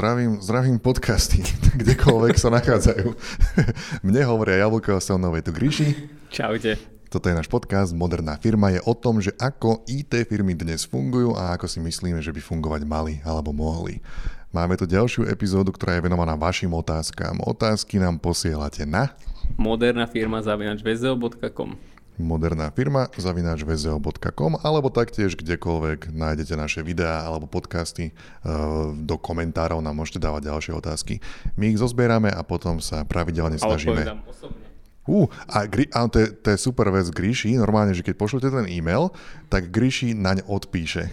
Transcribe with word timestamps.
zdravím, 0.00 0.40
zdravím 0.40 0.78
podcasty, 0.80 1.44
kdekoľvek 1.84 2.40
sa 2.40 2.48
nachádzajú. 2.48 3.12
Mne 4.08 4.22
hovoria 4.24 4.64
Jablko 4.64 4.96
a 4.96 5.00
Selnovej 5.04 5.44
tu 5.44 5.52
Gríši. 5.52 5.92
Čaute. 6.32 6.80
Toto 7.12 7.28
je 7.28 7.36
náš 7.36 7.52
podcast 7.52 7.92
Moderná 7.92 8.40
firma. 8.40 8.72
Je 8.72 8.80
o 8.88 8.96
tom, 8.96 9.20
že 9.20 9.36
ako 9.36 9.84
IT 9.84 10.24
firmy 10.24 10.56
dnes 10.56 10.88
fungujú 10.88 11.36
a 11.36 11.52
ako 11.52 11.68
si 11.68 11.84
myslíme, 11.84 12.16
že 12.24 12.32
by 12.32 12.40
fungovať 12.40 12.88
mali 12.88 13.20
alebo 13.28 13.52
mohli. 13.52 14.00
Máme 14.56 14.80
tu 14.80 14.88
ďalšiu 14.88 15.28
epizódu, 15.28 15.68
ktorá 15.68 16.00
je 16.00 16.08
venovaná 16.08 16.32
vašim 16.32 16.72
otázkam. 16.72 17.36
Otázky 17.44 18.00
nám 18.00 18.24
posielate 18.24 18.88
na 18.88 19.12
moderná 19.60 20.08
firma 20.08 20.40
zavinačvezeo.com 20.40 21.89
moderná 22.20 22.68
firma 22.70 23.08
zavináč 23.16 23.64
vzeo.com 23.64 24.60
alebo 24.60 24.92
taktiež 24.92 25.34
kdekoľvek 25.34 26.12
nájdete 26.12 26.54
naše 26.54 26.80
videá 26.84 27.24
alebo 27.24 27.48
podcasty, 27.48 28.10
e, 28.10 28.12
do 29.00 29.16
komentárov 29.16 29.80
nám 29.80 29.96
môžete 29.96 30.20
dávať 30.20 30.52
ďalšie 30.52 30.72
otázky. 30.76 31.14
My 31.56 31.72
ich 31.72 31.80
zozbierame 31.80 32.28
a 32.28 32.44
potom 32.44 32.78
sa 32.78 33.02
pravidelne 33.08 33.56
snažíme... 33.56 34.20
Uh, 35.10 35.26
a, 35.50 35.66
a 35.66 36.00
to, 36.06 36.22
je, 36.22 36.28
to 36.30 36.54
je 36.54 36.58
super 36.60 36.86
vec 36.92 37.08
Gríši, 37.10 37.58
normálne, 37.58 37.96
že 37.96 38.06
keď 38.06 38.14
pošlete 38.14 38.52
ten 38.52 38.68
e-mail, 38.70 39.10
tak 39.50 39.72
Gríši 39.74 40.14
naň 40.14 40.46
odpíše. 40.46 41.10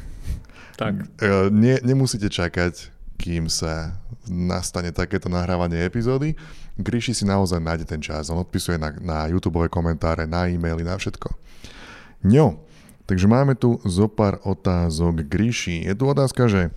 Tak. 0.77 0.93
E, 1.17 1.49
nie, 1.49 1.81
nemusíte 1.81 2.29
čakať, 2.29 2.93
kým 3.17 3.49
sa 3.49 3.97
nastane 4.29 4.93
takéto 4.93 5.27
nahrávanie 5.27 5.81
epizódy. 5.83 6.37
Gríši 6.77 7.17
si 7.17 7.23
naozaj 7.25 7.57
nájde 7.57 7.85
ten 7.89 8.01
čas. 8.03 8.29
On 8.29 8.37
odpisuje 8.37 8.77
na, 8.77 8.93
na 9.01 9.25
YouTube 9.25 9.65
komentáre, 9.67 10.29
na 10.29 10.45
e-maily, 10.45 10.85
na 10.85 10.93
všetko. 10.93 11.33
No, 12.21 12.61
takže 13.09 13.25
máme 13.25 13.57
tu 13.57 13.81
zo 13.81 14.05
pár 14.05 14.37
otázok 14.45 15.25
Gríši. 15.25 15.85
Je 15.85 15.93
tu 15.97 16.05
otázka, 16.05 16.45
že 16.45 16.69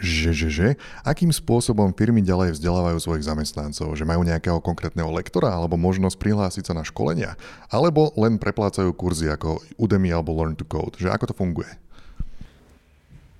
že, 0.00 0.32
že, 0.32 0.48
že, 0.48 0.68
akým 1.04 1.28
spôsobom 1.28 1.92
firmy 1.92 2.24
ďalej 2.24 2.56
vzdelávajú 2.56 2.96
svojich 3.04 3.28
zamestnancov? 3.28 3.92
Že 3.92 4.08
majú 4.08 4.24
nejakého 4.24 4.56
konkrétneho 4.64 5.12
lektora 5.12 5.52
alebo 5.52 5.76
možnosť 5.76 6.16
prihlásiť 6.16 6.72
sa 6.72 6.74
na 6.74 6.88
školenia? 6.88 7.36
Alebo 7.68 8.08
len 8.16 8.40
preplácajú 8.40 8.96
kurzy 8.96 9.28
ako 9.28 9.60
Udemy 9.76 10.08
alebo 10.08 10.32
Learn 10.32 10.56
to 10.56 10.64
Code? 10.64 10.96
Že 10.96 11.12
ako 11.12 11.24
to 11.28 11.34
funguje? 11.36 11.68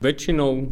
Väčšinou 0.01 0.65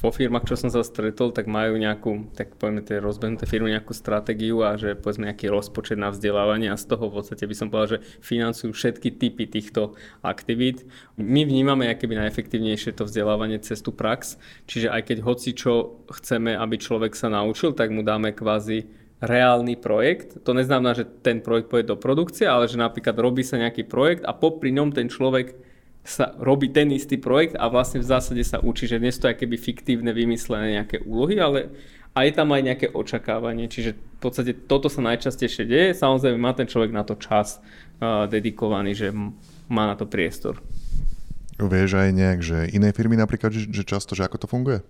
vo 0.00 0.08
firmách, 0.08 0.48
čo 0.48 0.56
som 0.56 0.72
sa 0.72 0.80
stretol, 0.80 1.36
tak 1.36 1.44
majú 1.44 1.76
nejakú, 1.76 2.32
tak 2.32 2.56
povedzme 2.56 2.80
tie 2.80 2.96
rozbehnuté 2.96 3.44
firmy, 3.44 3.76
nejakú 3.76 3.92
stratégiu 3.92 4.64
a 4.64 4.80
že 4.80 4.96
povedzme 4.96 5.28
nejaký 5.28 5.52
rozpočet 5.52 6.00
na 6.00 6.08
vzdelávanie 6.08 6.72
a 6.72 6.80
z 6.80 6.88
toho 6.88 7.12
v 7.12 7.20
podstate 7.20 7.44
by 7.44 7.52
som 7.52 7.68
povedal, 7.68 8.00
že 8.00 8.02
financujú 8.24 8.72
všetky 8.72 9.20
typy 9.20 9.44
týchto 9.52 10.00
aktivít. 10.24 10.88
My 11.20 11.44
vnímame 11.44 11.92
aké 11.92 12.08
by 12.08 12.24
najefektívnejšie 12.24 12.96
to 12.96 13.04
vzdelávanie 13.04 13.60
cez 13.60 13.84
tú 13.84 13.92
prax, 13.92 14.40
čiže 14.64 14.88
aj 14.88 15.12
keď 15.12 15.18
hoci 15.28 15.52
čo 15.52 16.00
chceme, 16.08 16.56
aby 16.56 16.80
človek 16.80 17.12
sa 17.12 17.28
naučil, 17.28 17.76
tak 17.76 17.92
mu 17.92 18.00
dáme 18.00 18.32
kvázi 18.32 18.88
reálny 19.20 19.76
projekt. 19.76 20.40
To 20.48 20.56
neznamená, 20.56 20.96
že 20.96 21.04
ten 21.04 21.44
projekt 21.44 21.68
pôjde 21.68 21.92
do 21.92 22.00
produkcie, 22.00 22.48
ale 22.48 22.64
že 22.64 22.80
napríklad 22.80 23.12
robí 23.20 23.44
sa 23.44 23.60
nejaký 23.60 23.84
projekt 23.84 24.24
a 24.24 24.32
popri 24.32 24.72
ňom 24.72 24.96
ten 24.96 25.12
človek 25.12 25.68
sa 26.00 26.32
robí 26.40 26.72
ten 26.72 26.88
istý 26.90 27.20
projekt 27.20 27.54
a 27.60 27.68
vlastne 27.68 28.00
v 28.00 28.08
zásade 28.08 28.40
sa 28.40 28.58
učí, 28.58 28.88
že 28.88 28.96
sú 29.12 29.20
to 29.20 29.36
keby 29.36 29.56
fiktívne 29.60 30.10
vymyslené 30.16 30.80
nejaké 30.80 31.04
úlohy, 31.04 31.36
ale 31.36 31.70
a 32.10 32.26
je 32.26 32.32
tam 32.34 32.50
aj 32.50 32.62
nejaké 32.66 32.86
očakávanie. 32.90 33.70
Čiže 33.70 33.94
v 33.94 34.18
podstate 34.18 34.52
toto 34.66 34.90
sa 34.90 34.98
najčastejšie 34.98 35.64
deje. 35.66 35.88
Samozrejme 35.94 36.38
má 36.42 36.50
ten 36.58 36.66
človek 36.66 36.90
na 36.90 37.06
to 37.06 37.14
čas 37.14 37.62
uh, 38.02 38.26
dedikovaný, 38.26 38.98
že 38.98 39.14
má 39.70 39.86
na 39.86 39.94
to 39.94 40.10
priestor. 40.10 40.58
Vieš 41.60 42.00
aj 42.00 42.10
nejak, 42.10 42.40
že 42.42 42.58
iné 42.72 42.90
firmy 42.90 43.14
napríklad, 43.14 43.52
že, 43.52 43.68
že 43.68 43.84
často, 43.86 44.18
že 44.18 44.26
ako 44.26 44.36
to 44.42 44.46
funguje? 44.50 44.80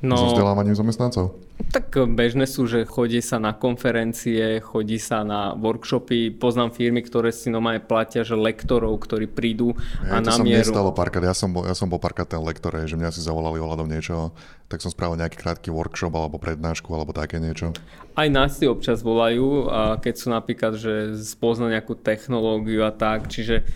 No, 0.00 0.16
so 0.16 0.32
vzdelávaním 0.32 0.72
zamestnancov? 0.72 1.36
Tak 1.60 1.92
bežné 2.16 2.48
sú, 2.48 2.64
že 2.64 2.88
chodí 2.88 3.20
sa 3.20 3.36
na 3.36 3.52
konferencie, 3.52 4.64
chodí 4.64 4.96
sa 4.96 5.20
na 5.28 5.52
workshopy. 5.52 6.32
Poznám 6.32 6.72
firmy, 6.72 7.04
ktoré 7.04 7.28
si 7.36 7.52
normálne 7.52 7.84
platia, 7.84 8.24
že 8.24 8.32
lektorov, 8.32 8.96
ktorí 8.96 9.28
prídu 9.28 9.76
a 10.08 10.24
to 10.24 10.32
na 10.32 10.32
sa 10.32 10.40
mieru. 10.40 10.64
nestalo 10.64 10.96
párkrát. 10.96 11.28
Ja 11.28 11.36
som 11.36 11.52
bol, 11.52 11.68
ja 11.68 11.76
som 11.76 11.92
bol 11.92 12.00
párkrát 12.00 12.24
ten 12.24 12.40
lektor, 12.40 12.72
že 12.80 12.96
mňa 12.96 13.12
si 13.12 13.20
zavolali 13.20 13.60
ohľadom 13.60 13.92
niečo, 13.92 14.32
tak 14.72 14.80
som 14.80 14.88
spravil 14.88 15.20
nejaký 15.20 15.36
krátky 15.36 15.68
workshop 15.68 16.16
alebo 16.16 16.40
prednášku 16.40 16.88
alebo 16.96 17.12
také 17.12 17.36
niečo. 17.36 17.76
Aj 18.16 18.26
nás 18.32 18.56
si 18.56 18.64
občas 18.64 19.04
volajú, 19.04 19.68
keď 20.00 20.14
sú 20.16 20.32
napríklad, 20.32 20.80
že 20.80 21.12
spozna 21.20 21.68
nejakú 21.68 21.92
technológiu 21.92 22.88
a 22.88 22.90
tak, 22.90 23.28
čiže 23.28 23.68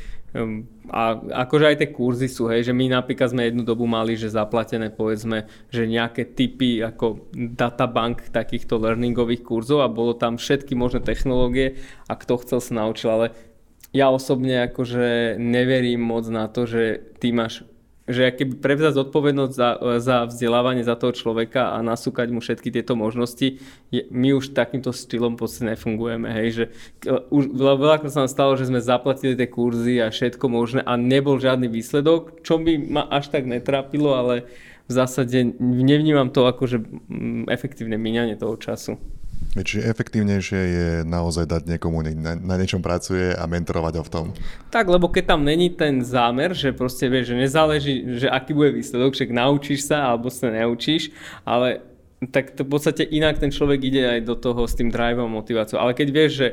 a 0.90 1.02
akože 1.46 1.64
aj 1.70 1.76
tie 1.78 1.88
kurzy 1.94 2.26
sú, 2.26 2.50
hej, 2.50 2.66
že 2.66 2.74
my 2.74 2.90
napríklad 2.90 3.30
sme 3.30 3.46
jednu 3.46 3.62
dobu 3.62 3.86
mali, 3.86 4.18
že 4.18 4.34
zaplatené 4.34 4.90
povedzme, 4.90 5.46
že 5.70 5.86
nejaké 5.86 6.34
typy 6.34 6.82
ako 6.82 7.30
databank 7.30 8.34
takýchto 8.34 8.82
learningových 8.82 9.46
kurzov 9.46 9.86
a 9.86 9.92
bolo 9.92 10.18
tam 10.18 10.34
všetky 10.34 10.74
možné 10.74 11.06
technológie 11.06 11.78
a 12.10 12.18
kto 12.18 12.42
chcel 12.42 12.58
sa 12.58 12.72
naučil, 12.82 13.14
ale 13.14 13.26
ja 13.94 14.10
osobne 14.10 14.66
akože 14.66 15.38
neverím 15.38 16.02
moc 16.02 16.26
na 16.26 16.50
to, 16.50 16.66
že 16.66 17.14
ty 17.22 17.30
máš 17.30 17.62
že 18.04 18.28
keby 18.36 18.60
prevzať 18.60 19.00
zodpovednosť 19.00 19.52
za, 19.56 19.68
za 19.96 20.16
vzdelávanie 20.28 20.84
za 20.84 20.92
toho 20.92 21.16
človeka 21.16 21.72
a 21.72 21.80
nasúkať 21.80 22.28
mu 22.28 22.44
všetky 22.44 22.68
tieto 22.68 22.92
možnosti, 22.92 23.56
je, 23.88 24.02
my 24.12 24.36
už 24.36 24.52
takýmto 24.52 24.92
štýlom 24.92 25.40
podstate 25.40 25.72
nefungujeme. 25.72 26.28
Hej, 26.28 26.48
že 26.52 26.64
už 27.32 27.56
veľa 27.56 28.04
sa 28.12 28.24
nám 28.24 28.30
stalo, 28.32 28.60
že 28.60 28.68
sme 28.68 28.84
zaplatili 28.84 29.32
tie 29.32 29.48
kurzy 29.48 30.04
a 30.04 30.12
všetko 30.12 30.44
možné 30.52 30.80
a 30.84 31.00
nebol 31.00 31.40
žiadny 31.40 31.68
výsledok, 31.72 32.44
čo 32.44 32.60
by 32.60 32.76
ma 32.76 33.08
až 33.08 33.32
tak 33.32 33.48
netrápilo, 33.48 34.12
ale 34.12 34.44
v 34.84 34.92
zásade 34.92 35.56
nevnímam 35.60 36.28
to 36.28 36.44
ako 36.44 36.68
že 36.68 36.78
mm, 36.84 37.48
efektívne 37.48 37.96
míňanie 37.96 38.36
toho 38.36 38.60
času. 38.60 39.00
Čiže 39.54 39.86
efektívnejšie 39.86 40.60
je 40.60 40.88
naozaj 41.06 41.46
dať 41.46 41.62
niekomu, 41.70 42.02
na, 42.02 42.34
na 42.34 42.54
niečom 42.58 42.82
pracuje 42.82 43.30
a 43.30 43.46
mentorovať 43.46 43.94
ho 43.98 44.02
v 44.02 44.10
tom. 44.10 44.26
Tak, 44.74 44.90
lebo 44.90 45.06
keď 45.06 45.38
tam 45.38 45.46
není 45.46 45.70
ten 45.70 46.02
zámer, 46.02 46.50
že 46.58 46.74
proste 46.74 47.06
vieš, 47.06 47.30
že 47.30 47.36
nezáleží, 47.38 47.94
že 48.18 48.26
aký 48.26 48.50
bude 48.50 48.74
výsledok, 48.74 49.14
však 49.14 49.30
naučíš 49.30 49.86
sa 49.86 50.10
alebo 50.10 50.26
sa 50.26 50.50
neučíš, 50.50 51.14
ale 51.46 51.86
tak 52.34 52.56
to 52.58 52.66
v 52.66 52.70
podstate 52.74 53.06
inak 53.06 53.38
ten 53.38 53.54
človek 53.54 53.80
ide 53.84 54.02
aj 54.18 54.20
do 54.26 54.34
toho 54.34 54.66
s 54.66 54.74
tým 54.74 54.90
driveom, 54.90 55.30
motiváciou. 55.30 55.78
Ale 55.78 55.94
keď 55.94 56.08
vieš, 56.10 56.32
že 56.34 56.48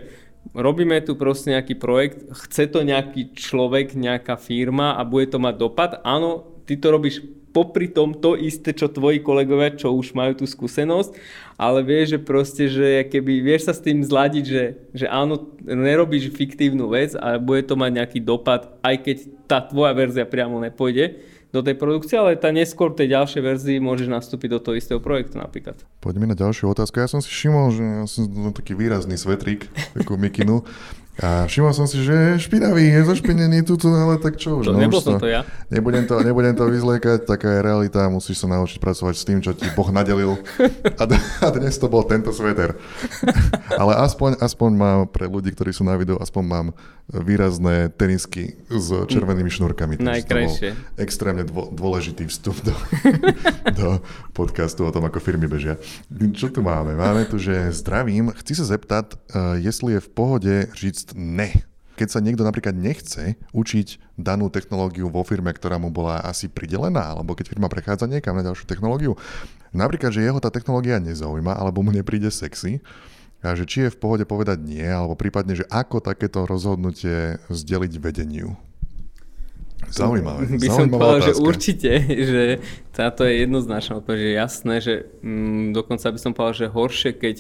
robíme 0.54 0.98
tu 1.02 1.16
proste 1.16 1.54
nejaký 1.54 1.78
projekt, 1.78 2.26
chce 2.48 2.70
to 2.70 2.82
nejaký 2.82 3.34
človek, 3.34 3.94
nejaká 3.94 4.36
firma 4.36 4.98
a 4.98 5.02
bude 5.06 5.30
to 5.30 5.38
mať 5.38 5.56
dopad, 5.58 5.92
áno, 6.02 6.51
ty 6.72 6.80
to 6.80 6.88
robíš 6.88 7.20
popri 7.52 7.92
tom 7.92 8.16
to 8.16 8.40
isté, 8.40 8.72
čo 8.72 8.88
tvoji 8.88 9.20
kolegovia, 9.20 9.76
čo 9.76 9.92
už 9.92 10.16
majú 10.16 10.40
tú 10.40 10.48
skúsenosť, 10.48 11.12
ale 11.60 11.84
vieš, 11.84 12.16
že 12.16 12.20
proste, 12.24 12.64
že 12.72 13.04
keby 13.12 13.44
vieš 13.44 13.68
sa 13.68 13.76
s 13.76 13.84
tým 13.84 14.00
zladiť, 14.00 14.46
že, 14.48 14.64
že 14.96 15.06
áno, 15.12 15.52
nerobíš 15.60 16.32
fiktívnu 16.32 16.88
vec 16.88 17.12
a 17.20 17.36
bude 17.36 17.68
to 17.68 17.76
mať 17.76 17.92
nejaký 17.92 18.20
dopad, 18.24 18.72
aj 18.80 18.96
keď 19.04 19.18
tá 19.52 19.60
tvoja 19.60 19.92
verzia 19.92 20.24
priamo 20.24 20.64
nepôjde 20.64 21.20
do 21.52 21.60
tej 21.60 21.76
produkcie, 21.76 22.16
ale 22.16 22.40
tá 22.40 22.48
neskôr 22.56 22.96
tej 22.96 23.12
ďalšej 23.12 23.42
verzii 23.44 23.78
môžeš 23.84 24.08
nastúpiť 24.08 24.56
do 24.56 24.60
toho 24.64 24.80
istého 24.80 25.04
projektu 25.04 25.36
napríklad. 25.36 25.84
Poďme 26.00 26.32
na 26.32 26.36
ďalšiu 26.40 26.72
otázku. 26.72 27.04
Ja 27.04 27.12
som 27.12 27.20
si 27.20 27.28
všimol, 27.28 27.76
že 27.76 27.84
ja 27.84 28.08
som 28.08 28.56
taký 28.56 28.72
výrazný 28.80 29.20
svetrík, 29.20 29.68
takú 29.92 30.16
mikinu. 30.16 30.64
A 31.22 31.46
všimol 31.46 31.70
som 31.70 31.86
si, 31.86 32.02
že 32.02 32.10
je 32.12 32.50
špinavý, 32.50 32.82
je 32.82 33.06
zašpinený 33.06 33.62
tuto, 33.62 33.94
ale 33.94 34.18
tak 34.18 34.42
čo 34.42 34.58
už. 34.58 34.70
To, 34.70 34.74
no, 34.74 34.82
nebol 34.82 34.98
som 34.98 35.22
to 35.22 35.30
ja. 35.30 35.46
Nebudem 35.70 36.10
to, 36.10 36.18
nebudem 36.26 36.58
to 36.58 36.66
vyzliekať, 36.66 37.30
taká 37.30 37.46
je 37.46 37.60
realita, 37.62 38.10
musíš 38.10 38.42
sa 38.42 38.50
naučiť 38.50 38.82
pracovať 38.82 39.14
s 39.14 39.28
tým, 39.30 39.38
čo 39.38 39.54
ti 39.54 39.70
Boh 39.78 39.86
nadelil. 39.94 40.42
A, 40.98 41.04
a 41.46 41.48
dnes 41.54 41.78
to 41.78 41.86
bol 41.86 42.02
tento 42.02 42.34
sveter. 42.34 42.74
ale 43.82 43.94
aspoň, 44.02 44.42
aspoň 44.42 44.72
mám 44.74 45.00
pre 45.14 45.30
ľudí, 45.30 45.54
ktorí 45.54 45.70
sú 45.70 45.86
na 45.86 45.94
videu, 45.94 46.18
aspoň 46.18 46.44
mám 46.44 46.68
výrazné 47.12 47.92
tenisky 47.92 48.56
s 48.72 48.90
červenými 49.12 49.52
šnúrkami. 49.52 50.00
Najkrajšie. 50.00 50.96
Extrémne 50.96 51.44
dôležitý 51.52 52.26
vstup 52.32 52.56
do, 52.64 52.74
do 53.76 53.88
podcastu 54.32 54.88
o 54.88 54.92
tom, 54.96 55.04
ako 55.06 55.20
firmy 55.20 55.46
bežia. 55.46 55.76
Čo 56.32 56.50
tu 56.50 56.64
máme? 56.64 56.96
Máme 56.96 57.28
tu, 57.28 57.36
že 57.36 57.54
zdravím. 57.76 58.32
Chci 58.32 58.56
sa 58.56 58.66
zeptat, 58.66 59.20
uh, 59.36 59.60
jestli 59.60 60.00
je 60.00 60.02
v 60.02 60.10
pohode 60.10 60.54
říct 60.72 61.11
ne. 61.16 61.50
Keď 62.00 62.08
sa 62.08 62.24
niekto 62.24 62.42
napríklad 62.42 62.74
nechce 62.74 63.38
učiť 63.54 64.18
danú 64.18 64.50
technológiu 64.50 65.12
vo 65.12 65.22
firme, 65.22 65.54
ktorá 65.54 65.78
mu 65.78 65.94
bola 65.94 66.24
asi 66.24 66.50
pridelená, 66.50 67.14
alebo 67.14 67.38
keď 67.38 67.52
firma 67.52 67.70
prechádza 67.70 68.10
niekam 68.10 68.34
na 68.34 68.48
ďalšiu 68.48 68.66
technológiu, 68.66 69.20
napríklad, 69.76 70.10
že 70.10 70.26
jeho 70.26 70.40
tá 70.42 70.50
technológia 70.50 70.98
nezaujíma, 70.98 71.54
alebo 71.54 71.86
mu 71.86 71.94
nepríde 71.94 72.32
sexy, 72.32 72.82
a 73.42 73.58
že 73.58 73.66
či 73.66 73.90
je 73.90 73.94
v 73.94 74.00
pohode 74.02 74.26
povedať 74.26 74.62
nie, 74.62 74.86
alebo 74.86 75.18
prípadne, 75.18 75.58
že 75.58 75.66
ako 75.70 75.98
takéto 75.98 76.46
rozhodnutie 76.46 77.42
zdeliť 77.50 77.94
vedeniu. 77.98 78.54
Zaujímavé. 79.90 80.46
By 80.62 80.70
som 80.70 80.88
povedal, 80.94 81.18
otázka. 81.18 81.28
že 81.28 81.34
určite, 81.42 81.92
že 82.32 82.44
táto 82.94 83.26
je 83.26 83.42
jednoznačná 83.42 83.98
odpoveď, 83.98 84.20
že 84.22 84.32
jasné, 84.38 84.74
že 84.78 84.94
mm, 85.26 85.74
dokonca 85.74 86.06
by 86.14 86.20
som 86.22 86.32
povedal, 86.38 86.56
že 86.56 86.68
horšie, 86.70 87.12
keď 87.18 87.36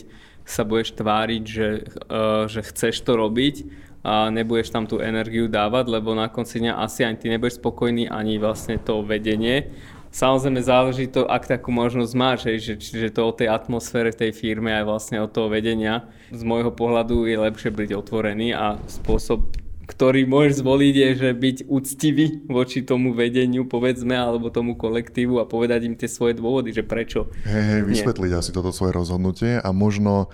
sa 0.51 0.68
budeš 0.68 0.94
tváriť, 1.00 1.44
že, 1.48 1.68
uh, 2.12 2.45
že 2.51 2.62
chceš 2.68 3.01
to 3.07 3.15
robiť 3.15 3.65
a 4.03 4.27
nebudeš 4.33 4.74
tam 4.74 4.86
tú 4.89 5.00
energiu 5.00 5.48
dávať, 5.48 5.88
lebo 5.88 6.12
na 6.12 6.27
konci 6.27 6.59
dňa 6.59 6.83
asi 6.83 7.07
ani 7.07 7.18
ty 7.18 7.31
nebudeš 7.31 7.62
spokojný, 7.62 8.09
ani 8.12 8.42
vlastne 8.42 8.75
to 8.81 9.00
vedenie 9.06 9.71
samozrejme 10.12 10.62
záleží 10.62 11.07
to, 11.07 11.24
ak 11.25 11.48
takú 11.48 11.71
možnosť 11.71 12.13
máš, 12.19 12.39
hej, 12.45 12.59
že, 12.59 12.74
čiže 12.77 13.15
to 13.15 13.31
o 13.31 13.31
tej 13.31 13.48
atmosfére 13.48 14.12
tej 14.12 14.36
firme 14.36 14.75
aj 14.75 14.83
vlastne 14.83 15.18
od 15.24 15.31
toho 15.31 15.48
vedenia. 15.48 16.06
Z 16.30 16.44
môjho 16.44 16.69
pohľadu 16.69 17.25
je 17.25 17.39
lepšie 17.39 17.71
byť 17.71 17.89
otvorený 17.95 18.51
a 18.51 18.75
spôsob 18.92 19.56
ktorý 19.88 20.30
môžeš 20.30 20.62
zvoliť 20.62 20.95
je, 20.95 21.10
že 21.18 21.30
byť 21.33 21.57
úctivý 21.68 22.25
voči 22.48 22.86
tomu 22.86 23.12
vedeniu, 23.18 23.66
povedzme, 23.66 24.13
alebo 24.13 24.54
tomu 24.54 24.78
kolektívu 24.78 25.42
a 25.42 25.50
povedať 25.50 25.89
im 25.89 25.95
tie 25.98 26.07
svoje 26.07 26.38
dôvody, 26.38 26.72
že 26.72 26.86
prečo. 26.86 27.31
Hej, 27.44 27.63
hej, 27.63 27.81
vysvetliť 27.89 28.31
nie. 28.31 28.39
asi 28.39 28.51
toto 28.54 28.69
svoje 28.69 28.94
rozhodnutie 28.95 29.57
a 29.57 29.69
možno 29.74 30.30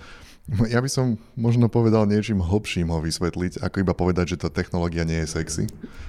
ja 0.48 0.80
by 0.80 0.88
som 0.88 1.20
možno 1.36 1.68
povedal 1.68 2.08
niečím 2.08 2.40
hlbším 2.40 2.88
ho 2.88 3.04
vysvetliť, 3.04 3.60
ako 3.60 3.84
iba 3.84 3.92
povedať, 3.92 4.32
že 4.32 4.40
tá 4.40 4.48
technológia 4.48 5.04
nie 5.04 5.20
je 5.20 5.28
sexy. 5.28 5.64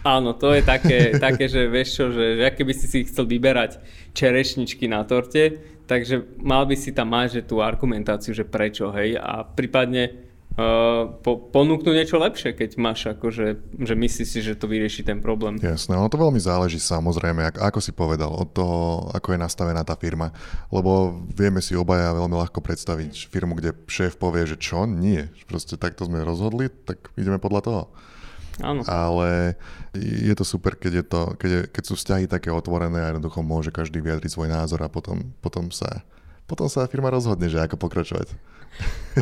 Áno, 0.08 0.32
to 0.32 0.56
je 0.56 0.64
také, 0.64 1.12
také 1.26 1.52
že 1.52 1.68
vieš 1.68 2.00
čo, 2.00 2.06
že, 2.16 2.40
že 2.40 2.44
aké 2.48 2.64
by 2.64 2.72
si 2.72 2.88
si 2.88 3.04
chcel 3.04 3.28
vyberať 3.28 3.84
čerešničky 4.16 4.88
na 4.88 5.04
torte, 5.04 5.60
takže 5.92 6.40
mal 6.40 6.64
by 6.64 6.76
si 6.80 6.96
tam 6.96 7.12
mať 7.12 7.44
že 7.44 7.52
tú 7.52 7.60
argumentáciu, 7.60 8.32
že 8.32 8.48
prečo, 8.48 8.96
hej, 8.96 9.20
a 9.20 9.44
prípadne 9.44 10.29
Uh, 10.60 11.16
po, 11.24 11.40
ponúknuť 11.40 11.96
niečo 11.96 12.20
lepšie, 12.20 12.52
keď 12.52 12.76
máš 12.76 13.08
akože, 13.08 13.80
že 13.80 13.94
myslíš 13.96 14.28
si, 14.28 14.40
že 14.44 14.60
to 14.60 14.68
vyrieši 14.68 15.08
ten 15.08 15.24
problém. 15.24 15.56
Jasné, 15.56 15.96
ono 15.96 16.12
to 16.12 16.20
veľmi 16.20 16.36
záleží 16.36 16.84
samozrejme, 16.84 17.48
ako, 17.48 17.60
ako 17.64 17.80
si 17.80 17.96
povedal, 17.96 18.28
od 18.28 18.52
toho, 18.52 19.08
ako 19.16 19.32
je 19.32 19.40
nastavená 19.40 19.88
tá 19.88 19.96
firma. 19.96 20.36
Lebo 20.68 21.24
vieme 21.32 21.64
si 21.64 21.80
obaja 21.80 22.12
veľmi 22.12 22.36
ľahko 22.36 22.60
predstaviť 22.60 23.32
firmu, 23.32 23.56
kde 23.56 23.72
šéf 23.88 24.20
povie, 24.20 24.44
že 24.44 24.60
čo? 24.60 24.84
Nie. 24.84 25.32
Proste 25.48 25.80
takto 25.80 26.04
sme 26.04 26.28
rozhodli, 26.28 26.68
tak 26.68 27.08
ideme 27.16 27.40
podľa 27.40 27.62
toho. 27.64 27.82
Áno. 28.60 28.84
Ale 28.84 29.56
je 29.96 30.36
to 30.36 30.44
super, 30.44 30.76
keď, 30.76 30.92
je 30.92 31.06
to, 31.08 31.22
keď, 31.40 31.52
je, 31.56 31.62
keď 31.72 31.84
sú 31.88 31.94
vzťahy 31.96 32.28
také 32.28 32.52
otvorené 32.52 33.00
a 33.00 33.16
jednoducho 33.16 33.40
môže 33.40 33.72
každý 33.72 34.04
vyjadriť 34.04 34.36
svoj 34.36 34.52
názor 34.52 34.84
a 34.84 34.92
potom, 34.92 35.32
potom, 35.40 35.72
sa, 35.72 36.04
potom 36.52 36.68
sa 36.68 36.84
firma 36.92 37.08
rozhodne, 37.08 37.48
že 37.48 37.64
ako 37.64 37.80
pokračovať. 37.80 38.36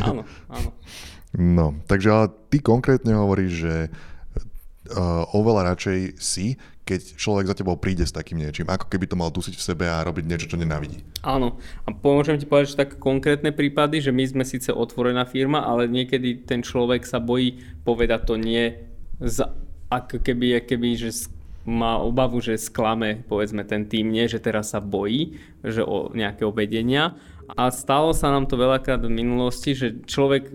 Áno, 0.02 0.26
áno. 0.50 0.74
No, 1.36 1.76
takže 1.84 2.08
ale 2.08 2.26
ty 2.48 2.62
konkrétne 2.64 3.12
hovoríš, 3.12 3.52
že 3.52 3.74
uh, 3.88 5.36
oveľa 5.36 5.74
radšej 5.74 6.16
si, 6.16 6.56
keď 6.88 7.20
človek 7.20 7.52
za 7.52 7.58
tebou 7.60 7.76
príde 7.76 8.08
s 8.08 8.16
takým 8.16 8.40
niečím, 8.40 8.64
ako 8.64 8.88
keby 8.88 9.04
to 9.04 9.20
mal 9.20 9.28
dusiť 9.28 9.52
v 9.52 9.66
sebe 9.66 9.84
a 9.84 10.00
robiť 10.00 10.24
niečo, 10.24 10.48
čo 10.48 10.56
nenávidí. 10.56 11.04
Áno. 11.20 11.60
A 11.84 11.92
môžem 11.92 12.40
ti 12.40 12.48
povedať, 12.48 12.72
že 12.72 12.80
tak 12.80 12.96
konkrétne 12.96 13.52
prípady, 13.52 14.00
že 14.00 14.08
my 14.08 14.24
sme 14.24 14.44
síce 14.48 14.72
otvorená 14.72 15.28
firma, 15.28 15.68
ale 15.68 15.84
niekedy 15.84 16.48
ten 16.48 16.64
človek 16.64 17.04
sa 17.04 17.20
bojí 17.20 17.60
povedať 17.84 18.20
to 18.24 18.34
nie, 18.40 18.72
za, 19.20 19.52
ako 19.92 20.24
keby, 20.24 20.64
keby 20.64 20.96
že 20.96 21.28
má 21.68 22.00
obavu, 22.00 22.40
že 22.40 22.56
sklame 22.56 23.20
povedzme 23.28 23.60
ten 23.68 23.84
tým, 23.84 24.08
nie, 24.08 24.24
že 24.24 24.40
teraz 24.40 24.72
sa 24.72 24.80
bojí 24.80 25.36
že 25.60 25.84
o 25.84 26.08
nejakého 26.16 26.48
vedenia. 26.48 27.12
A 27.52 27.68
stalo 27.68 28.16
sa 28.16 28.32
nám 28.32 28.48
to 28.48 28.56
veľakrát 28.56 29.04
v 29.04 29.12
minulosti, 29.12 29.76
že 29.76 30.00
človek 30.08 30.48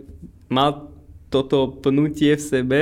mal 0.54 0.94
toto 1.34 1.82
pnutie 1.82 2.38
v 2.38 2.44
sebe 2.46 2.82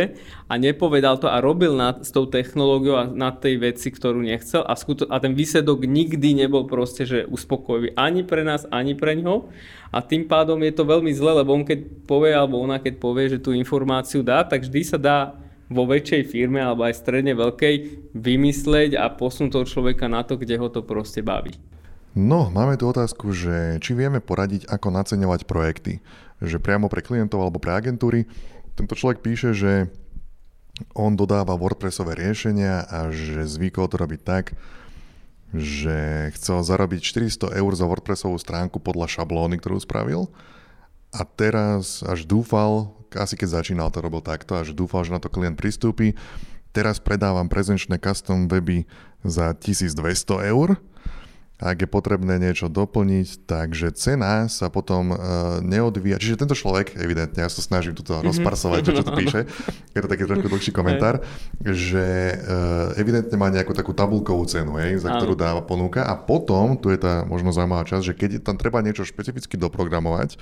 a 0.52 0.60
nepovedal 0.60 1.16
to 1.24 1.32
a 1.32 1.40
robil 1.40 1.72
nad, 1.72 2.04
s 2.04 2.12
tou 2.12 2.28
technológiou 2.28 3.00
a 3.00 3.08
na 3.08 3.32
tej 3.32 3.64
veci, 3.64 3.88
ktorú 3.88 4.20
nechcel. 4.20 4.68
A, 4.68 4.76
skuto, 4.76 5.08
a 5.08 5.24
ten 5.24 5.32
výsledok 5.32 5.88
nikdy 5.88 6.36
nebol 6.36 6.68
proste, 6.68 7.08
že 7.08 7.24
uspokojivý 7.32 7.96
ani 7.96 8.28
pre 8.28 8.44
nás, 8.44 8.68
ani 8.68 8.92
pre 8.92 9.16
ňo 9.16 9.48
a 9.96 10.04
tým 10.04 10.28
pádom 10.28 10.60
je 10.68 10.76
to 10.76 10.84
veľmi 10.84 11.16
zle, 11.16 11.32
lebo 11.32 11.56
on 11.56 11.64
keď 11.64 12.04
povie, 12.04 12.36
alebo 12.36 12.60
ona 12.60 12.84
keď 12.84 13.00
povie, 13.00 13.32
že 13.32 13.40
tú 13.40 13.56
informáciu 13.56 14.20
dá, 14.20 14.44
tak 14.44 14.68
vždy 14.68 14.82
sa 14.84 15.00
dá 15.00 15.40
vo 15.72 15.88
väčšej 15.88 16.28
firme 16.28 16.60
alebo 16.60 16.84
aj 16.84 17.00
stredne 17.00 17.32
veľkej 17.32 17.76
vymysleť 18.12 19.00
a 19.00 19.08
posunúť 19.08 19.56
toho 19.56 19.66
človeka 19.66 20.12
na 20.12 20.28
to, 20.28 20.36
kde 20.36 20.60
ho 20.60 20.68
to 20.68 20.84
proste 20.84 21.24
baví. 21.24 21.56
No, 22.12 22.52
máme 22.52 22.76
tu 22.76 22.92
otázku, 22.92 23.32
že 23.32 23.80
či 23.80 23.96
vieme 23.96 24.20
poradiť, 24.20 24.68
ako 24.68 24.92
naceňovať 24.92 25.48
projekty 25.48 26.04
že 26.42 26.58
priamo 26.58 26.90
pre 26.90 27.06
klientov 27.06 27.40
alebo 27.40 27.62
pre 27.62 27.78
agentúry. 27.78 28.26
Tento 28.74 28.98
človek 28.98 29.22
píše, 29.22 29.54
že 29.54 29.94
on 30.98 31.14
dodáva 31.14 31.54
WordPressové 31.54 32.18
riešenia 32.18 32.90
a 32.90 33.14
že 33.14 33.46
zvykol 33.46 33.86
to 33.86 33.96
robiť 34.02 34.22
tak, 34.26 34.58
že 35.54 36.32
chcel 36.40 36.64
zarobiť 36.64 37.02
400 37.04 37.60
eur 37.60 37.72
za 37.76 37.86
WordPressovú 37.86 38.40
stránku 38.40 38.82
podľa 38.82 39.22
šablóny, 39.22 39.60
ktorú 39.62 39.78
spravil. 39.78 40.32
A 41.12 41.28
teraz 41.28 42.02
až 42.08 42.24
dúfal, 42.24 42.96
asi 43.12 43.36
keď 43.36 43.62
začínal 43.62 43.92
to 43.92 44.00
robil 44.00 44.24
takto, 44.24 44.56
až 44.56 44.72
dúfal, 44.72 45.04
že 45.04 45.12
na 45.12 45.20
to 45.20 45.28
klient 45.28 45.60
pristúpi. 45.60 46.16
Teraz 46.72 47.04
predávam 47.04 47.52
prezenčné 47.52 48.00
custom 48.00 48.48
weby 48.48 48.88
za 49.28 49.52
1200 49.52 50.00
eur 50.56 50.80
ak 51.62 51.86
je 51.86 51.90
potrebné 51.90 52.42
niečo 52.42 52.74
doplniť, 52.74 53.46
takže 53.46 53.94
cena 53.94 54.50
sa 54.50 54.74
potom 54.74 55.14
uh, 55.14 55.18
neodvíja. 55.62 56.18
Čiže 56.18 56.42
tento 56.42 56.58
človek, 56.58 56.98
evidentne, 56.98 57.46
ja 57.46 57.50
sa 57.54 57.62
snažím 57.62 57.94
toto 57.94 58.18
mm-hmm. 58.18 58.34
rozparsovať, 58.34 58.80
čo, 58.82 58.92
čo 58.98 59.04
to 59.06 59.14
píše, 59.14 59.46
je 59.94 60.00
to 60.02 60.10
taký 60.10 60.26
trošku 60.26 60.50
dlhší 60.50 60.72
komentár, 60.74 61.22
že 61.62 62.34
uh, 62.42 62.98
evidentne 62.98 63.38
má 63.38 63.54
nejakú 63.54 63.78
takú 63.78 63.94
tabulkovú 63.94 64.42
cenu, 64.50 64.82
hej, 64.82 65.06
za 65.06 65.14
ktorú 65.14 65.38
dáva 65.38 65.62
ponúka 65.62 66.02
a 66.02 66.18
potom, 66.18 66.74
tu 66.82 66.90
je 66.90 66.98
tá 66.98 67.22
možno 67.30 67.54
zaujímavá 67.54 67.86
časť, 67.86 68.04
že 68.04 68.18
keď 68.18 68.30
tam 68.42 68.58
treba 68.58 68.82
niečo 68.82 69.06
špecificky 69.06 69.54
doprogramovať, 69.62 70.42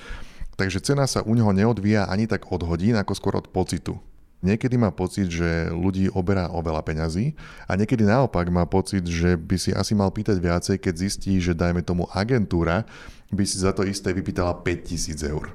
takže 0.56 0.80
cena 0.80 1.04
sa 1.04 1.20
u 1.20 1.36
neho 1.36 1.52
neodvíja 1.52 2.08
ani 2.08 2.32
tak 2.32 2.48
od 2.48 2.64
hodín, 2.64 2.96
ako 2.96 3.12
skôr 3.12 3.36
od 3.36 3.52
pocitu. 3.52 4.00
Niekedy 4.40 4.80
má 4.80 4.96
pocit, 4.96 5.28
že 5.28 5.68
ľudí 5.68 6.08
oberá 6.16 6.48
o 6.48 6.64
veľa 6.64 6.80
peňazí 6.88 7.36
a 7.68 7.76
niekedy 7.76 8.08
naopak 8.08 8.48
má 8.48 8.64
pocit, 8.64 9.04
že 9.04 9.36
by 9.36 9.56
si 9.60 9.76
asi 9.76 9.92
mal 9.92 10.16
pýtať 10.16 10.40
viacej, 10.40 10.76
keď 10.80 10.94
zistí, 10.96 11.44
že 11.44 11.52
dajme 11.52 11.84
tomu 11.84 12.08
agentúra 12.16 12.88
by 13.30 13.44
si 13.46 13.60
za 13.60 13.76
to 13.76 13.84
isté 13.86 14.16
vypýtala 14.16 14.58
5000 14.64 15.28
eur. 15.28 15.54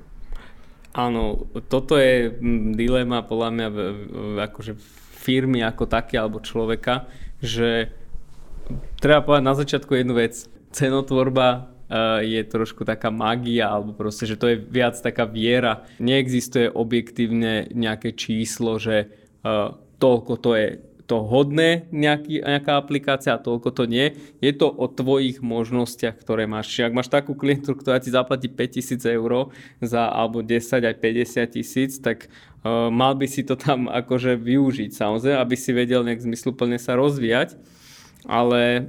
Áno, 0.94 1.50
toto 1.66 1.98
je 1.98 2.30
mm, 2.30 2.78
dilema 2.78 3.26
podľa 3.26 3.48
mňa 3.50 3.66
akože 4.52 4.78
firmy 5.18 5.64
ako 5.66 5.90
také 5.90 6.20
alebo 6.20 6.38
človeka, 6.38 7.10
že 7.42 7.90
treba 9.02 9.26
povedať 9.26 9.44
na 9.44 9.58
začiatku 9.58 9.90
jednu 9.90 10.14
vec. 10.14 10.46
Cenotvorba 10.70 11.73
je 12.22 12.42
trošku 12.42 12.82
taká 12.82 13.14
magia, 13.14 13.70
alebo 13.70 13.94
proste, 13.94 14.26
že 14.26 14.34
to 14.34 14.50
je 14.50 14.56
viac 14.58 14.98
taká 14.98 15.28
viera. 15.28 15.86
Neexistuje 16.02 16.66
objektívne 16.66 17.70
nejaké 17.70 18.16
číslo, 18.16 18.82
že 18.82 19.10
uh, 19.46 19.78
toľko 20.02 20.32
to 20.42 20.50
je 20.58 20.68
to 21.04 21.20
hodné 21.20 21.84
nejaký, 21.92 22.40
nejaká 22.40 22.80
aplikácia 22.80 23.36
a 23.36 23.42
toľko 23.42 23.76
to 23.76 23.84
nie. 23.84 24.16
Je 24.40 24.56
to 24.56 24.72
o 24.72 24.88
tvojich 24.88 25.44
možnostiach, 25.44 26.16
ktoré 26.16 26.48
máš. 26.48 26.72
Čiže 26.72 26.86
ak 26.88 26.96
máš 26.96 27.12
takú 27.12 27.36
klientúru, 27.36 27.76
ktorá 27.76 28.00
ti 28.00 28.08
zaplatí 28.08 28.48
5000 28.48 29.04
eur 29.12 29.52
za 29.84 30.08
alebo 30.08 30.40
10 30.40 30.64
aj 30.64 30.96
50 30.96 31.56
tisíc, 31.60 32.00
tak 32.00 32.32
uh, 32.64 32.88
mal 32.88 33.12
by 33.20 33.28
si 33.28 33.44
to 33.44 33.52
tam 33.52 33.86
akože 33.92 34.40
využiť 34.40 34.96
samozrejme, 34.96 35.36
aby 35.36 35.56
si 35.60 35.70
vedel 35.76 36.00
nejak 36.08 36.24
zmysluplne 36.24 36.80
sa 36.80 36.96
rozvíjať. 36.96 37.60
Ale 38.24 38.88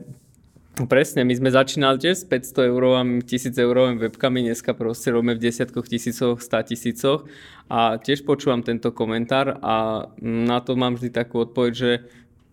Presne, 0.75 1.24
my 1.24 1.32
sme 1.32 1.55
začínali 1.55 2.03
tiež 2.03 2.15
s 2.20 2.25
500 2.27 2.67
eurovými, 2.67 3.24
1000 3.24 3.55
eurovými 3.55 4.12
webkami, 4.12 4.44
dneska 4.44 4.75
proste 4.75 5.08
robíme 5.08 5.39
v 5.39 5.48
desiatkoch 5.48 5.88
tisícoch, 5.88 6.44
100 6.44 6.67
tisícoch 6.67 7.32
a 7.72 7.96
tiež 7.96 8.27
počúvam 8.27 8.60
tento 8.60 8.91
komentár 8.91 9.55
a 9.63 10.08
na 10.20 10.60
to 10.60 10.75
mám 10.75 11.00
vždy 11.00 11.15
takú 11.15 11.48
odpoveď, 11.48 11.72
že 11.72 11.91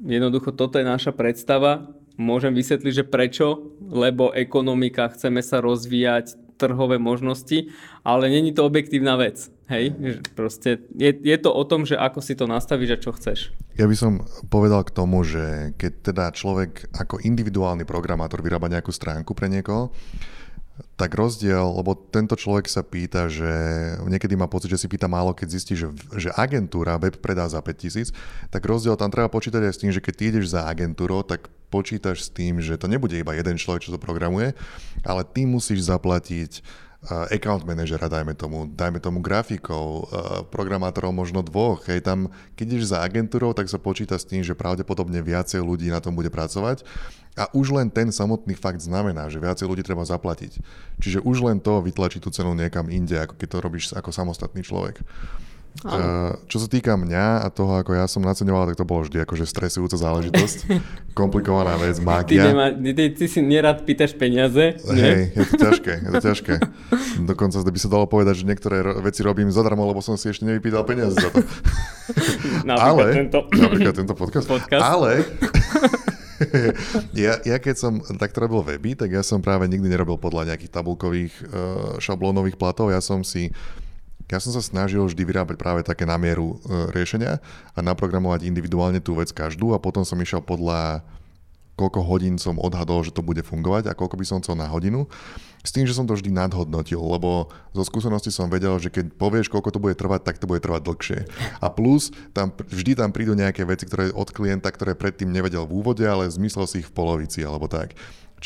jednoducho 0.07 0.55
toto 0.55 0.79
je 0.79 0.87
naša 0.87 1.11
predstava, 1.11 1.91
môžem 2.15 2.55
vysvetliť, 2.55 2.93
že 2.95 3.11
prečo, 3.11 3.75
lebo 3.91 4.31
ekonomika, 4.31 5.11
chceme 5.11 5.43
sa 5.43 5.59
rozvíjať, 5.59 6.39
trhové 6.63 7.03
možnosti, 7.03 7.75
ale 8.07 8.31
není 8.31 8.55
to 8.55 8.63
objektívna 8.63 9.19
vec. 9.19 9.51
Hej, 9.67 9.99
proste 10.39 10.79
je, 10.95 11.11
je 11.11 11.39
to 11.43 11.51
o 11.51 11.65
tom, 11.67 11.83
že 11.83 11.99
ako 11.99 12.23
si 12.23 12.39
to 12.39 12.47
nastavíš 12.47 12.95
a 12.95 13.03
čo 13.03 13.11
chceš. 13.19 13.51
Ja 13.73 13.89
by 13.89 13.97
som 13.97 14.13
povedal 14.53 14.85
k 14.85 14.95
tomu, 14.95 15.25
že 15.25 15.73
keď 15.81 15.93
teda 16.13 16.25
človek 16.37 16.93
ako 16.93 17.25
individuálny 17.25 17.89
programátor 17.89 18.45
vyrába 18.45 18.69
nejakú 18.69 18.93
stránku 18.93 19.33
pre 19.33 19.49
niekoho, 19.49 19.89
tak 20.97 21.13
rozdiel, 21.17 21.69
lebo 21.81 21.93
tento 21.93 22.33
človek 22.33 22.65
sa 22.69 22.81
pýta, 22.81 23.29
že 23.29 23.49
niekedy 24.09 24.37
má 24.37 24.49
pocit, 24.49 24.73
že 24.73 24.81
si 24.81 24.89
pýta 24.89 25.05
málo, 25.05 25.37
keď 25.37 25.49
zistí, 25.53 25.75
že, 25.77 25.93
že 26.17 26.33
agentúra 26.33 26.97
web 26.97 27.17
predá 27.21 27.45
za 27.49 27.61
5000, 27.61 28.13
tak 28.49 28.63
rozdiel 28.65 28.97
tam 28.97 29.13
treba 29.13 29.29
počítať 29.29 29.61
aj 29.69 29.73
s 29.73 29.81
tým, 29.81 29.93
že 29.93 30.01
keď 30.01 30.15
ty 30.17 30.25
ideš 30.33 30.57
za 30.57 30.65
agentúrou, 30.65 31.25
tak 31.25 31.53
počítaš 31.69 32.29
s 32.29 32.33
tým, 32.33 32.61
že 32.61 32.77
to 32.77 32.89
nebude 32.89 33.17
iba 33.17 33.33
jeden 33.37 33.57
človek, 33.57 33.85
čo 33.85 33.97
to 33.97 34.01
programuje, 34.01 34.53
ale 35.05 35.23
ty 35.25 35.49
musíš 35.49 35.89
zaplatiť 35.89 36.65
account 37.11 37.67
manažera, 37.67 38.07
dajme 38.07 38.39
tomu, 38.39 38.71
dajme 38.71 39.03
tomu 39.03 39.19
grafikov, 39.19 40.07
programátorov 40.55 41.11
možno 41.11 41.43
dvoch. 41.43 41.83
Hej, 41.91 42.07
tam, 42.07 42.31
keď 42.55 42.67
ideš 42.79 42.95
za 42.95 43.03
agentúrou, 43.03 43.51
tak 43.51 43.67
sa 43.67 43.83
počíta 43.83 44.15
s 44.15 44.23
tým, 44.23 44.47
že 44.47 44.55
pravdepodobne 44.55 45.19
viacej 45.19 45.59
ľudí 45.59 45.91
na 45.91 45.99
tom 45.99 46.15
bude 46.15 46.31
pracovať. 46.31 46.87
A 47.35 47.49
už 47.57 47.75
len 47.75 47.89
ten 47.91 48.13
samotný 48.13 48.55
fakt 48.55 48.85
znamená, 48.85 49.27
že 49.33 49.43
viacej 49.43 49.67
ľudí 49.67 49.83
treba 49.83 50.07
zaplatiť. 50.07 50.63
Čiže 51.03 51.25
už 51.27 51.43
len 51.43 51.59
to 51.59 51.83
vytlačí 51.83 52.23
tú 52.23 52.31
cenu 52.31 52.55
niekam 52.55 52.87
inde, 52.87 53.19
ako 53.19 53.35
keď 53.35 53.49
to 53.51 53.59
robíš 53.59 53.85
ako 53.97 54.15
samostatný 54.15 54.63
človek. 54.63 55.01
Uh, 55.83 56.37
čo 56.53 56.61
sa 56.61 56.69
týka 56.69 56.95
mňa 56.95 57.43
a 57.43 57.49
toho, 57.49 57.81
ako 57.81 57.97
ja 57.97 58.05
som 58.05 58.21
naceňoval, 58.23 58.71
tak 58.71 58.79
to 58.79 58.87
bolo 58.87 59.03
vždy 59.03 59.25
akože 59.25 59.49
stresujúca 59.49 59.97
záležitosť. 59.97 60.69
Komplikovaná 61.19 61.81
vec, 61.81 61.97
mágia. 61.99 62.45
Ty, 62.45 62.49
nemá, 62.53 62.67
ty, 62.71 63.05
ty 63.17 63.25
si 63.27 63.41
nerad 63.41 63.83
pýtaš 63.83 64.15
peniaze? 64.15 64.79
Hej, 64.79 65.33
je 65.33 65.45
to 65.49 65.55
ťažké, 65.59 65.93
je 65.97 66.11
to 66.13 66.23
ťažké. 66.23 66.55
Dokonca 67.25 67.65
by 67.65 67.81
sa 67.81 67.89
dalo 67.89 68.05
povedať, 68.07 68.45
že 68.45 68.45
niektoré 68.47 68.85
veci 69.01 69.25
robím 69.25 69.49
zadarmo, 69.51 69.89
lebo 69.89 70.05
som 70.05 70.15
si 70.15 70.29
ešte 70.31 70.45
nevypýtal 70.45 70.85
peniaze 70.85 71.19
za 71.19 71.33
to. 71.33 71.41
napríklad 72.69 73.03
Ale, 73.03 73.05
tento... 73.17 73.39
Napríklad 73.51 73.95
tento 73.97 74.15
podcast. 74.15 74.47
podcast. 74.47 74.83
Ale 74.85 75.25
ja, 77.25 77.39
ja 77.43 77.57
keď 77.59 77.75
som 77.75 77.93
takto 78.17 78.45
robil 78.45 78.63
weby, 78.63 78.99
tak 78.99 79.11
ja 79.15 79.23
som 79.25 79.43
práve 79.43 79.67
nikdy 79.67 79.89
nerobil 79.89 80.19
podľa 80.19 80.55
nejakých 80.55 80.73
tabulkových 80.73 81.35
uh, 81.43 81.49
šablónových 81.99 82.59
platov. 82.59 82.91
Ja 82.91 83.01
som 83.03 83.23
si 83.23 83.51
ja 84.33 84.41
som 84.41 84.49
sa 84.49 84.65
snažil 84.65 85.05
vždy 85.05 85.23
vyrábať 85.29 85.61
práve 85.61 85.85
také 85.85 86.09
na 86.09 86.17
mieru 86.17 86.57
e, 86.65 86.89
riešenia 86.97 87.37
a 87.77 87.79
naprogramovať 87.85 88.49
individuálne 88.49 88.99
tú 89.05 89.13
vec 89.21 89.29
každú 89.29 89.77
a 89.77 89.83
potom 89.83 90.09
som 90.09 90.17
išiel 90.17 90.41
podľa 90.41 91.05
koľko 91.73 92.05
hodín 92.05 92.37
som 92.37 92.61
odhadol, 92.61 93.01
že 93.01 93.17
to 93.17 93.25
bude 93.25 93.41
fungovať 93.43 93.89
a 93.89 93.97
koľko 93.97 94.17
by 94.21 94.25
som 94.29 94.39
chcel 94.45 94.55
na 94.61 94.69
hodinu. 94.69 95.09
S 95.63 95.71
tým, 95.71 95.87
že 95.87 95.95
som 95.95 96.05
to 96.11 96.19
vždy 96.19 96.35
nadhodnotil, 96.35 96.99
lebo 96.99 97.47
zo 97.71 97.85
skúsenosti 97.87 98.35
som 98.35 98.51
vedel, 98.51 98.75
že 98.83 98.91
keď 98.91 99.15
povieš, 99.15 99.47
koľko 99.47 99.71
to 99.71 99.79
bude 99.79 99.95
trvať, 99.95 100.27
tak 100.27 100.37
to 100.43 100.51
bude 100.51 100.59
trvať 100.59 100.83
dlhšie. 100.83 101.19
A 101.63 101.71
plus, 101.71 102.11
tam, 102.35 102.51
vždy 102.51 102.99
tam 102.99 103.15
prídu 103.15 103.39
nejaké 103.39 103.63
veci, 103.63 103.87
ktoré 103.87 104.11
od 104.11 104.29
klienta, 104.35 104.75
ktoré 104.75 104.99
predtým 104.99 105.31
nevedel 105.31 105.63
v 105.65 105.79
úvode, 105.79 106.03
ale 106.03 106.27
zmyslel 106.27 106.67
si 106.67 106.83
ich 106.83 106.91
v 106.91 106.95
polovici 106.95 107.47
alebo 107.47 107.71
tak. 107.71 107.95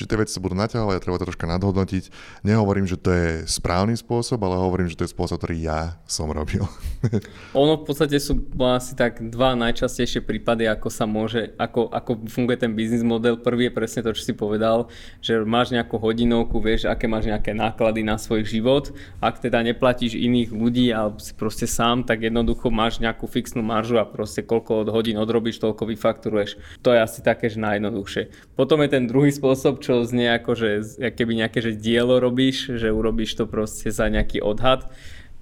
Tie 0.04 0.20
veci 0.20 0.36
sa 0.36 0.44
budú 0.44 0.52
naťahovať 0.60 0.92
a 0.92 1.00
treba 1.00 1.16
to 1.16 1.24
troška 1.32 1.48
nadhodnotiť. 1.48 2.04
Nehovorím, 2.44 2.84
že 2.84 3.00
to 3.00 3.08
je 3.08 3.28
správny 3.48 3.96
spôsob, 3.96 4.36
ale 4.44 4.60
hovorím, 4.60 4.92
že 4.92 5.00
to 5.00 5.08
je 5.08 5.14
spôsob, 5.16 5.40
ktorý 5.40 5.56
ja 5.56 5.96
som 6.04 6.28
robil. 6.28 6.68
ono 7.56 7.80
v 7.80 7.84
podstate 7.88 8.20
sú 8.20 8.36
asi 8.60 8.92
tak 8.92 9.24
dva 9.32 9.56
najčastejšie 9.56 10.20
prípady, 10.20 10.68
ako 10.68 10.92
sa 10.92 11.08
môže, 11.08 11.56
ako, 11.56 11.88
ako 11.88 12.28
funguje 12.28 12.60
ten 12.60 12.76
biznis 12.76 13.00
model. 13.00 13.40
Prvý 13.40 13.70
je 13.70 13.76
presne 13.78 14.00
to, 14.04 14.12
čo 14.12 14.26
si 14.26 14.34
povedal, 14.36 14.92
že 15.24 15.40
máš 15.46 15.72
nejakú 15.72 15.96
hodinovku, 15.96 16.60
vieš, 16.60 16.84
aké 16.84 17.08
máš 17.08 17.30
nejaké 17.30 17.56
náklady 17.56 18.04
na 18.04 18.20
svoj 18.20 18.44
život. 18.44 18.92
Ak 19.22 19.40
teda 19.40 19.62
neplatíš 19.62 20.18
iných 20.18 20.50
ľudí 20.50 20.90
a 20.90 21.14
si 21.22 21.32
proste 21.32 21.64
sám, 21.64 22.02
tak 22.02 22.26
jednoducho 22.26 22.68
máš 22.74 22.98
nejakú 22.98 23.30
fixnú 23.30 23.62
maržu 23.62 24.02
a 24.02 24.04
proste 24.04 24.42
koľko 24.42 24.82
od 24.82 24.88
hodín 24.90 25.16
odrobíš, 25.22 25.62
toľko 25.62 25.86
vyfakturuješ. 25.94 26.58
To 26.82 26.90
je 26.90 26.98
asi 26.98 27.22
také, 27.22 27.46
že 27.46 27.62
najjednoduchšie. 27.62 28.56
Potom 28.58 28.82
je 28.82 28.90
ten 28.90 29.06
druhý 29.06 29.30
spôsob, 29.30 29.78
čo 29.86 30.02
znie 30.02 30.34
ako, 30.34 30.58
že 30.58 30.68
keby 31.14 31.46
nejaké 31.46 31.62
že 31.62 31.78
dielo 31.78 32.18
robíš, 32.18 32.74
že 32.74 32.90
urobíš 32.90 33.38
to 33.38 33.46
proste 33.46 33.94
za 33.94 34.10
nejaký 34.10 34.42
odhad. 34.42 34.90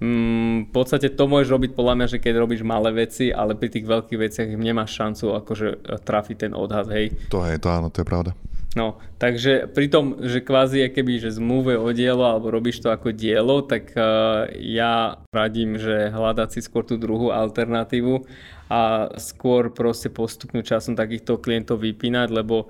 Mm, 0.05 0.69
v 0.69 0.71
podstate 0.75 1.09
to 1.09 1.25
môžeš 1.25 1.49
robiť 1.49 1.71
podľa 1.73 1.95
mňa, 1.97 2.07
že 2.13 2.19
keď 2.21 2.35
robíš 2.37 2.61
malé 2.67 2.93
veci, 2.93 3.33
ale 3.33 3.57
pri 3.57 3.73
tých 3.73 3.87
veľkých 3.89 4.21
veciach 4.21 4.49
nemáš 4.59 5.01
šancu 5.01 5.33
akože 5.41 5.69
trafiť 6.05 6.37
ten 6.37 6.53
odhad, 6.53 6.93
hej. 6.93 7.15
To 7.33 7.41
je 7.47 7.57
to, 7.57 7.69
áno, 7.73 7.89
to 7.89 8.05
je 8.05 8.07
pravda. 8.07 8.37
No, 8.75 8.99
takže 9.23 9.71
pri 9.71 9.87
tom, 9.87 10.19
že 10.19 10.43
kvázi 10.43 10.83
je 10.83 10.89
keby, 10.91 11.23
že 11.23 11.39
zmluve 11.39 11.79
o 11.79 11.95
dielo 11.95 12.27
alebo 12.27 12.51
robíš 12.51 12.83
to 12.83 12.91
ako 12.91 13.15
dielo, 13.15 13.63
tak 13.63 13.95
uh, 13.95 14.51
ja 14.51 15.23
radím, 15.31 15.79
že 15.79 16.11
hľadať 16.11 16.59
si 16.59 16.61
skôr 16.67 16.83
tú 16.83 16.99
druhú 16.99 17.31
alternatívu 17.31 18.27
a 18.67 19.15
skôr 19.23 19.71
proste 19.71 20.11
postupným 20.11 20.67
časom 20.67 20.99
takýchto 20.99 21.39
klientov 21.39 21.87
vypínať, 21.87 22.35
lebo 22.35 22.67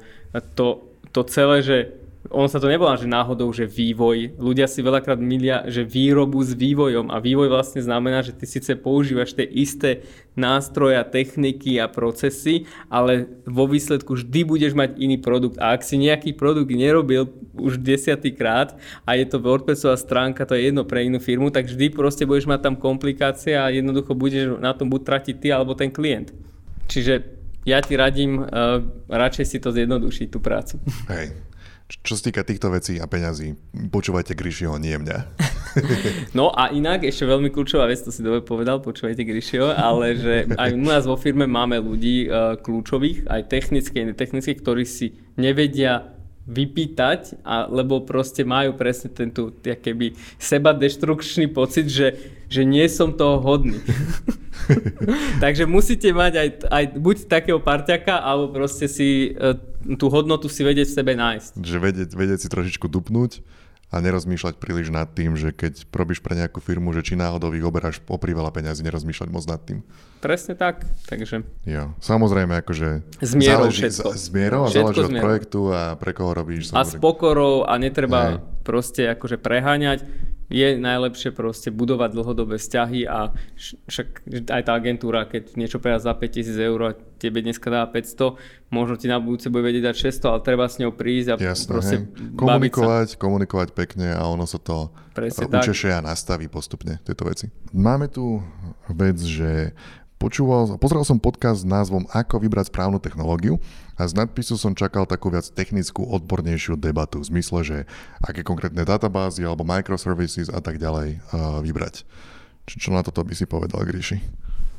to 0.53 0.94
to 1.15 1.23
celé, 1.23 1.63
že 1.63 1.77
ono 2.33 2.49
sa 2.49 2.57
to 2.57 2.73
nevolá, 2.73 2.97
že 2.97 3.05
náhodou, 3.05 3.53
že 3.53 3.69
vývoj. 3.69 4.41
Ľudia 4.41 4.65
si 4.65 4.81
veľakrát 4.81 5.21
milia, 5.21 5.69
že 5.69 5.85
výrobu 5.85 6.41
s 6.41 6.57
vývojom 6.57 7.13
a 7.13 7.21
vývoj 7.21 7.53
vlastne 7.53 7.85
znamená, 7.85 8.25
že 8.25 8.33
ty 8.33 8.49
síce 8.49 8.73
používaš 8.81 9.37
tie 9.37 9.45
isté 9.45 10.09
nástroje, 10.33 10.97
techniky 11.13 11.77
a 11.77 11.87
procesy, 11.87 12.65
ale 12.89 13.29
vo 13.45 13.69
výsledku 13.69 14.17
vždy 14.17 14.41
budeš 14.49 14.73
mať 14.73 14.97
iný 14.97 15.21
produkt. 15.21 15.61
A 15.61 15.77
ak 15.77 15.85
si 15.85 16.01
nejaký 16.01 16.33
produkt 16.33 16.73
nerobil 16.73 17.29
už 17.55 17.77
desiatýkrát 17.77 18.75
a 19.05 19.21
je 19.21 19.29
to 19.29 19.37
WordPressová 19.39 20.01
stránka, 20.01 20.49
to 20.49 20.57
je 20.57 20.73
jedno 20.73 20.89
pre 20.89 21.05
inú 21.05 21.21
firmu, 21.21 21.53
tak 21.53 21.69
vždy 21.69 21.93
proste 21.93 22.25
budeš 22.25 22.49
mať 22.49 22.73
tam 22.73 22.75
komplikácie 22.81 23.53
a 23.53 23.69
jednoducho 23.69 24.17
budeš 24.17 24.57
na 24.65 24.73
tom 24.73 24.89
buď 24.89 25.01
tratiť 25.05 25.35
ty 25.39 25.53
alebo 25.53 25.77
ten 25.77 25.93
klient. 25.93 26.33
Čiže 26.89 27.44
ja 27.65 27.81
ti 27.81 27.97
radím 27.97 28.45
uh, 28.45 28.81
radšej 29.09 29.47
si 29.49 29.59
to 29.61 29.73
zjednodušiť, 29.73 30.27
tú 30.29 30.39
prácu. 30.41 30.81
Hej. 31.13 31.33
Čo 31.85 32.17
sa 32.17 32.33
týka 32.33 32.41
týchto 32.49 32.73
vecí 32.73 32.97
a 32.97 33.05
peňazí, 33.05 33.61
počúvajte 33.93 34.33
Grishiho, 34.33 34.81
nie 34.81 34.97
mňa. 34.97 35.19
no 36.39 36.49
a 36.49 36.73
inak, 36.73 37.05
ešte 37.05 37.29
veľmi 37.29 37.53
kľúčová 37.53 37.85
vec, 37.85 38.01
to 38.01 38.09
si 38.09 38.25
dobre 38.25 38.41
povedal, 38.41 38.81
počúvajte 38.81 39.21
Grishiho, 39.21 39.69
ale 39.69 40.17
že 40.17 40.35
aj 40.57 40.71
u 40.73 40.81
nás 40.81 41.05
vo 41.05 41.21
firme 41.21 41.45
máme 41.45 41.77
ľudí 41.77 42.25
uh, 42.25 42.57
kľúčových, 42.57 43.29
aj 43.29 43.53
technické, 43.53 44.01
netechnické, 44.09 44.57
ktorí 44.57 44.89
si 44.89 45.21
nevedia 45.37 46.15
vypýtať, 46.45 47.41
a, 47.41 47.69
lebo 47.69 48.05
proste 48.05 48.45
majú 48.45 48.77
presne 48.77 49.09
tento 49.13 49.53
keby 49.61 50.13
seba 50.37 50.77
deštrukčný 50.77 51.49
pocit, 51.49 51.89
že, 51.89 52.17
že 52.53 52.69
nie 52.69 52.85
som 52.89 53.17
toho 53.17 53.41
hodný. 53.41 53.81
Takže 55.45 55.65
musíte 55.69 56.11
mať 56.11 56.33
aj, 56.37 56.49
aj 56.69 56.85
buď 56.99 57.17
takého 57.29 57.61
parťaka, 57.61 58.21
alebo 58.21 58.55
proste 58.55 58.87
si 58.91 59.35
e, 59.35 59.59
tú 59.97 60.09
hodnotu 60.09 60.49
si 60.49 60.65
vedieť 60.65 60.89
v 60.91 60.97
sebe 60.97 61.13
nájsť. 61.17 61.51
Že 61.61 61.79
vedieť, 61.81 62.11
vedieť 62.17 62.39
si 62.45 62.49
trošičku 62.49 62.87
dupnúť 62.89 63.45
a 63.95 64.03
nerozmýšľať 64.03 64.59
príliš 64.59 64.91
nad 64.91 65.07
tým, 65.07 65.39
že 65.39 65.55
keď 65.55 65.87
robíš 65.95 66.19
pre 66.19 66.35
nejakú 66.35 66.59
firmu, 66.59 66.91
že 66.91 67.07
či 67.07 67.15
náhodou 67.15 67.55
ich 67.55 67.63
oberáš 67.63 68.03
popri 68.03 68.35
veľa 68.35 68.51
peniazy, 68.51 68.83
nerozmýšľať 68.83 69.29
moc 69.31 69.47
nad 69.47 69.63
tým. 69.63 69.87
Presne 70.19 70.59
tak, 70.59 70.83
takže... 71.07 71.47
Jo, 71.63 71.95
samozrejme, 72.03 72.59
akože... 72.65 73.07
Zmierou 73.23 73.71
záleží, 73.71 73.87
všetko. 73.87 74.09
Zmierou 74.19 74.63
a 74.65 74.69
všetko 74.73 74.83
záleží 74.99 75.05
od 75.05 75.23
projektu 75.23 75.61
a 75.71 75.81
pre 75.95 76.11
koho 76.11 76.35
robíš. 76.35 76.75
Samozrejme. 76.75 76.83
A 76.83 76.91
s 76.91 76.93
pokorou 76.99 77.63
a 77.63 77.75
netreba 77.79 78.21
Hej. 78.27 78.35
proste 78.67 79.03
akože 79.15 79.39
preháňať 79.39 80.03
je 80.53 80.77
najlepšie 80.77 81.33
proste 81.33 81.73
budovať 81.73 82.11
dlhodobé 82.13 82.61
vzťahy 82.61 83.09
a 83.09 83.33
však 83.89 84.29
aj 84.53 84.63
tá 84.65 84.73
agentúra, 84.77 85.25
keď 85.25 85.57
niečo 85.57 85.81
predá 85.81 85.97
za 85.97 86.13
5000 86.13 86.69
eur 86.69 86.81
a 86.85 86.91
tebe 87.17 87.41
dneska 87.41 87.73
dá 87.73 87.89
500, 87.89 88.37
možno 88.69 88.95
ti 89.01 89.09
na 89.09 89.17
budúce 89.17 89.49
bude 89.49 89.65
vedieť 89.65 89.93
dať 89.93 89.97
600, 90.21 90.29
ale 90.29 90.41
treba 90.45 90.65
s 90.69 90.77
ňou 90.77 90.93
prísť 90.93 91.29
a 91.33 91.35
Jasné, 91.41 91.71
proste 91.73 91.97
komunikovať, 92.37 93.17
komunikovať 93.17 93.69
pekne 93.73 94.13
a 94.13 94.23
ono 94.29 94.45
sa 94.45 94.61
to 94.61 94.93
učešie 95.49 95.97
a 95.97 96.05
nastaví 96.05 96.53
postupne 96.53 97.01
tieto 97.01 97.25
veci. 97.25 97.49
Máme 97.73 98.13
tu 98.13 98.45
vec, 98.93 99.17
že 99.17 99.73
Počúval, 100.25 100.81
pozrel 100.81 101.05
som 101.05 101.21
podcast 101.21 101.61
s 101.61 101.69
názvom 101.69 102.09
Ako 102.09 102.41
vybrať 102.41 102.73
správnu 102.73 102.97
technológiu 102.97 103.61
a 103.93 104.09
z 104.09 104.17
nadpisu 104.17 104.57
som 104.57 104.73
čakal 104.73 105.05
takú 105.05 105.29
viac 105.29 105.45
technickú, 105.53 106.01
odbornejšiu 106.01 106.81
debatu 106.81 107.21
v 107.21 107.29
zmysle, 107.29 107.61
že 107.61 107.79
aké 108.25 108.41
konkrétne 108.41 108.89
databázy 108.89 109.45
alebo 109.45 109.69
microservices 109.69 110.49
a 110.49 110.65
tak 110.65 110.81
ďalej 110.81 111.21
uh, 111.29 111.61
vybrať. 111.61 112.09
Čo, 112.65 112.75
čo 112.81 112.89
na 112.97 113.05
toto 113.05 113.21
by 113.21 113.37
si 113.37 113.45
povedal, 113.45 113.85
Gríši? 113.85 114.25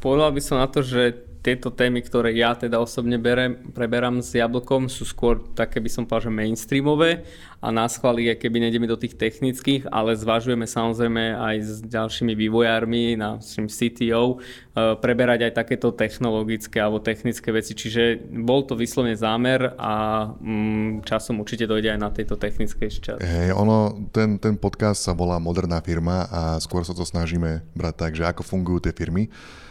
Povedal 0.01 0.33
by 0.33 0.41
som 0.41 0.57
na 0.57 0.65
to, 0.65 0.81
že 0.81 1.13
tieto 1.45 1.69
témy, 1.69 2.01
ktoré 2.01 2.33
ja 2.33 2.57
teda 2.57 2.81
osobne 2.81 3.21
berem, 3.21 3.69
preberám 3.69 4.25
s 4.25 4.33
jablkom, 4.33 4.89
sú 4.89 5.05
skôr 5.05 5.45
také 5.53 5.77
by 5.77 5.89
som 5.93 6.09
povedal, 6.09 6.33
že 6.33 6.37
mainstreamové 6.41 7.21
a 7.61 7.69
nás 7.69 8.01
chváli, 8.01 8.33
keby 8.33 8.65
nejdeme 8.65 8.89
do 8.89 8.97
tých 8.97 9.13
technických, 9.13 9.85
ale 9.93 10.17
zvažujeme 10.17 10.65
samozrejme 10.65 11.37
aj 11.37 11.55
s 11.61 11.71
ďalšími 11.85 12.33
vývojármi, 12.33 13.13
na 13.13 13.37
CTO, 13.41 14.25
e, 14.25 14.37
preberať 14.97 15.49
aj 15.49 15.53
takéto 15.53 15.93
technologické 15.93 16.81
alebo 16.81 16.97
technické 16.97 17.53
veci. 17.53 17.77
Čiže 17.77 18.25
bol 18.41 18.65
to 18.65 18.73
vyslovne 18.73 19.13
zámer 19.13 19.77
a 19.77 20.25
mm, 20.33 21.05
časom 21.05 21.41
určite 21.45 21.69
dojde 21.69 21.93
aj 21.93 21.99
na 22.01 22.09
tejto 22.09 22.41
technickej 22.41 22.89
časti. 22.89 23.21
Hey, 23.21 23.53
ono, 23.53 24.09
ten, 24.09 24.41
ten 24.41 24.57
podcast 24.57 25.05
sa 25.05 25.13
volá 25.13 25.37
Moderná 25.37 25.77
firma 25.85 26.25
a 26.25 26.41
skôr 26.57 26.81
sa 26.81 26.97
to 26.97 27.05
snažíme 27.05 27.61
brať 27.77 27.95
tak, 27.97 28.11
že 28.17 28.25
ako 28.25 28.41
fungujú 28.41 28.89
tie 28.89 28.93
firmy 28.97 29.29
Eh, 29.29 29.64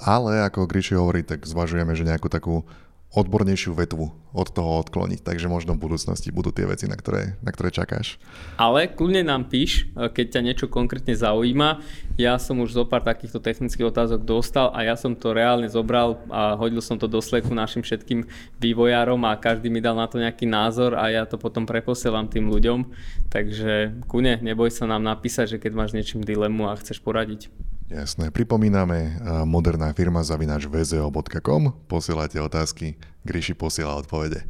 ale 0.00 0.44
ako 0.48 0.64
Gríši 0.64 0.96
hovorí, 0.96 1.20
tak 1.20 1.44
zvažujeme, 1.44 1.92
že 1.92 2.08
nejakú 2.08 2.32
takú 2.32 2.64
odbornejšiu 3.10 3.74
vetvu 3.74 4.06
od 4.30 4.48
toho 4.54 4.78
odkloniť, 4.86 5.26
takže 5.26 5.50
možno 5.50 5.74
v 5.74 5.82
budúcnosti 5.82 6.30
budú 6.30 6.54
tie 6.54 6.62
veci, 6.62 6.86
na 6.86 6.94
ktoré, 6.94 7.34
na 7.42 7.50
ktoré 7.50 7.74
čakáš. 7.74 8.22
Ale 8.54 8.86
kľudne 8.86 9.26
nám 9.26 9.50
píš, 9.50 9.90
eh, 9.98 10.06
keď 10.06 10.38
ťa 10.38 10.40
niečo 10.46 10.66
konkrétne 10.70 11.10
zaujíma. 11.18 11.82
Ja 12.14 12.38
som 12.38 12.62
už 12.62 12.70
zo 12.70 12.86
pár 12.86 13.02
takýchto 13.02 13.42
technických 13.42 13.90
otázok 13.90 14.22
dostal 14.22 14.70
a 14.70 14.86
ja 14.86 14.94
som 14.94 15.18
to 15.18 15.34
reálne 15.34 15.66
zobral 15.66 16.22
a 16.30 16.54
hodil 16.54 16.78
som 16.78 16.94
to 17.02 17.10
do 17.10 17.18
sleku 17.18 17.50
našim 17.50 17.82
všetkým 17.82 18.30
vývojárom 18.62 19.18
a 19.26 19.34
každý 19.34 19.74
mi 19.74 19.82
dal 19.82 19.98
na 19.98 20.06
to 20.06 20.22
nejaký 20.22 20.46
názor 20.46 20.94
a 20.94 21.10
ja 21.10 21.26
to 21.26 21.34
potom 21.34 21.66
preposielam 21.66 22.30
tým 22.30 22.46
ľuďom. 22.46 22.86
Takže 23.26 24.06
kune, 24.06 24.38
neboj 24.38 24.70
sa 24.70 24.86
nám 24.86 25.02
napísať, 25.02 25.58
že 25.58 25.60
keď 25.62 25.72
máš 25.74 25.90
niečím 25.98 26.22
dilemu 26.22 26.70
a 26.70 26.78
chceš 26.78 27.02
poradiť. 27.02 27.50
Jasné. 27.90 28.30
Pripomíname, 28.30 29.18
moderná 29.42 29.90
firma 29.90 30.22
zavinač 30.22 30.70
vzeo.com. 30.70 31.74
Posielate 31.90 32.38
otázky, 32.38 32.94
Gríši 33.26 33.58
posiela 33.58 33.98
odpovede. 33.98 34.46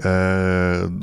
E, 0.00 0.12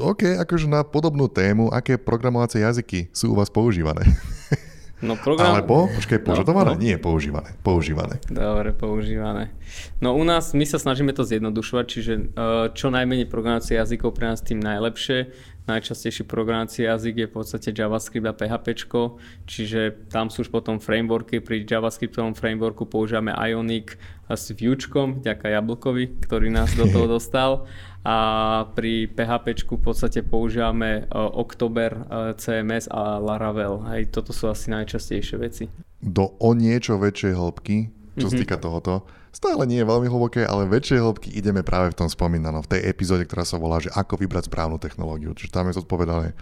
OK, 0.01 0.33
akože 0.41 0.65
na 0.65 0.81
podobnú 0.81 1.29
tému, 1.29 1.69
aké 1.69 2.01
programovacie 2.01 2.65
jazyky 2.65 3.13
sú 3.13 3.31
u 3.31 3.35
vás 3.37 3.53
používané? 3.53 4.01
No 4.99 5.15
program... 5.15 5.55
Alebo, 5.55 5.87
počkaj, 5.95 6.19
požadované? 6.27 6.75
No, 6.75 6.77
no. 6.77 6.83
Nie, 6.83 6.99
používané. 6.99 7.55
Používané. 7.63 8.19
Dobre, 8.27 8.75
používané. 8.75 9.55
No 10.03 10.11
u 10.19 10.27
nás, 10.27 10.51
my 10.51 10.67
sa 10.67 10.75
snažíme 10.75 11.15
to 11.15 11.23
zjednodušovať, 11.23 11.85
čiže 11.87 12.13
uh, 12.19 12.67
čo 12.75 12.91
najmenej 12.91 13.31
programovacie 13.31 13.79
jazykov 13.79 14.19
pre 14.19 14.27
nás 14.27 14.43
tým 14.43 14.59
najlepšie. 14.59 15.31
Najčastejší 15.69 16.25
programovací 16.25 16.89
jazyk 16.89 17.15
je 17.17 17.27
v 17.29 17.33
podstate 17.37 17.69
JavaScript 17.69 18.25
a 18.25 18.33
PHP, 18.33 18.73
čiže 19.45 20.09
tam 20.09 20.33
sú 20.33 20.41
už 20.41 20.49
potom 20.49 20.81
frameworky. 20.81 21.37
Pri 21.37 21.61
JavaScriptovom 21.61 22.33
frameworku 22.33 22.89
používame 22.89 23.29
Ionic 23.37 23.93
s 24.25 24.49
Vuečkom, 24.57 25.21
ďaká 25.21 25.53
Jablkovi, 25.53 26.25
ktorý 26.25 26.49
nás 26.49 26.73
do 26.73 26.89
toho 26.89 27.05
dostal 27.21 27.69
a 28.01 28.17
pri 28.73 29.11
PHP 29.11 29.69
v 29.69 29.81
podstate 29.83 30.25
používame 30.25 31.03
e, 31.03 31.13
October, 31.13 31.91
e, 31.93 32.01
CMS 32.33 32.89
a 32.89 33.21
Laravel. 33.21 33.85
Hej, 33.93 34.09
toto 34.09 34.31
sú 34.31 34.49
asi 34.49 34.71
najčastejšie 34.73 35.35
veci. 35.37 35.69
Do 35.99 36.33
o 36.39 36.55
niečo 36.55 36.97
väčšej 36.97 37.33
hĺbky, 37.35 37.77
čo 38.17 38.25
mm-hmm. 38.25 38.25
sa 38.25 38.35
mhm. 38.35 38.41
týka 38.41 38.57
tohoto, 38.57 38.93
stále 39.31 39.63
nie 39.69 39.81
je 39.81 39.89
veľmi 39.89 40.07
hlboké, 40.09 40.45
ale 40.45 40.69
väčšej 40.69 40.99
hĺbky 40.99 41.29
ideme 41.33 41.61
práve 41.61 41.93
v 41.93 41.99
tom 41.99 42.09
spomínanom, 42.09 42.65
v 42.65 42.71
tej 42.77 42.81
epizóde, 42.89 43.25
ktorá 43.25 43.45
sa 43.45 43.61
volá, 43.61 43.79
že 43.79 43.93
ako 43.93 44.19
vybrať 44.19 44.49
správnu 44.49 44.81
technológiu. 44.81 45.33
Čiže 45.33 45.53
tam 45.53 45.69
je 45.69 45.77
zodpovedané, 45.79 46.27
e, 46.31 46.35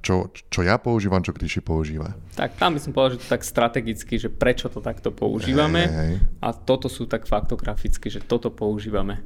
čo, 0.00 0.30
čo 0.30 0.60
ja 0.62 0.78
používam, 0.78 1.20
čo 1.20 1.34
Kryši 1.34 1.60
používa. 1.60 2.14
Tak 2.38 2.56
tam 2.56 2.74
by 2.76 2.80
som 2.80 2.90
povedal, 2.94 3.18
že 3.18 3.26
to 3.26 3.32
tak 3.32 3.42
strategicky, 3.42 4.14
že 4.18 4.30
prečo 4.30 4.70
to 4.70 4.78
takto 4.78 5.10
používame 5.10 5.82
hey, 5.86 5.94
hey. 5.94 6.14
a 6.40 6.54
toto 6.54 6.86
sú 6.86 7.04
tak 7.04 7.26
faktograficky, 7.26 8.08
že 8.08 8.22
toto 8.22 8.48
používame. 8.48 9.22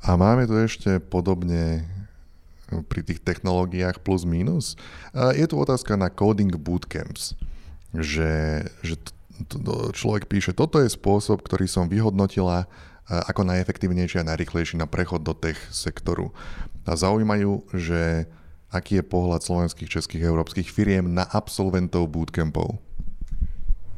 A 0.00 0.16
máme 0.16 0.48
tu 0.48 0.56
ešte 0.56 0.96
podobne 0.96 1.84
pri 2.86 3.02
tých 3.02 3.20
technológiách 3.20 3.98
plus 4.00 4.22
minus. 4.22 4.78
Je 5.12 5.42
tu 5.50 5.58
otázka 5.58 5.98
na 5.98 6.06
coding 6.06 6.54
bootcamps, 6.54 7.34
že, 7.90 8.64
že 8.86 8.94
človek 9.92 10.28
píše, 10.28 10.52
toto 10.52 10.80
je 10.80 10.92
spôsob, 10.92 11.44
ktorý 11.44 11.66
som 11.70 11.88
vyhodnotila 11.88 12.68
ako 13.10 13.42
najefektívnejší 13.42 14.22
a 14.22 14.28
najrychlejší 14.30 14.78
na 14.78 14.86
prechod 14.86 15.26
do 15.26 15.34
tech 15.34 15.58
sektoru. 15.74 16.30
A 16.86 16.94
zaujímajú, 16.94 17.66
že 17.74 18.30
aký 18.70 19.02
je 19.02 19.04
pohľad 19.04 19.42
slovenských, 19.42 19.90
českých, 19.90 20.22
európskych 20.22 20.70
firiem 20.70 21.10
na 21.10 21.26
absolventov 21.26 22.06
bootcampov. 22.06 22.78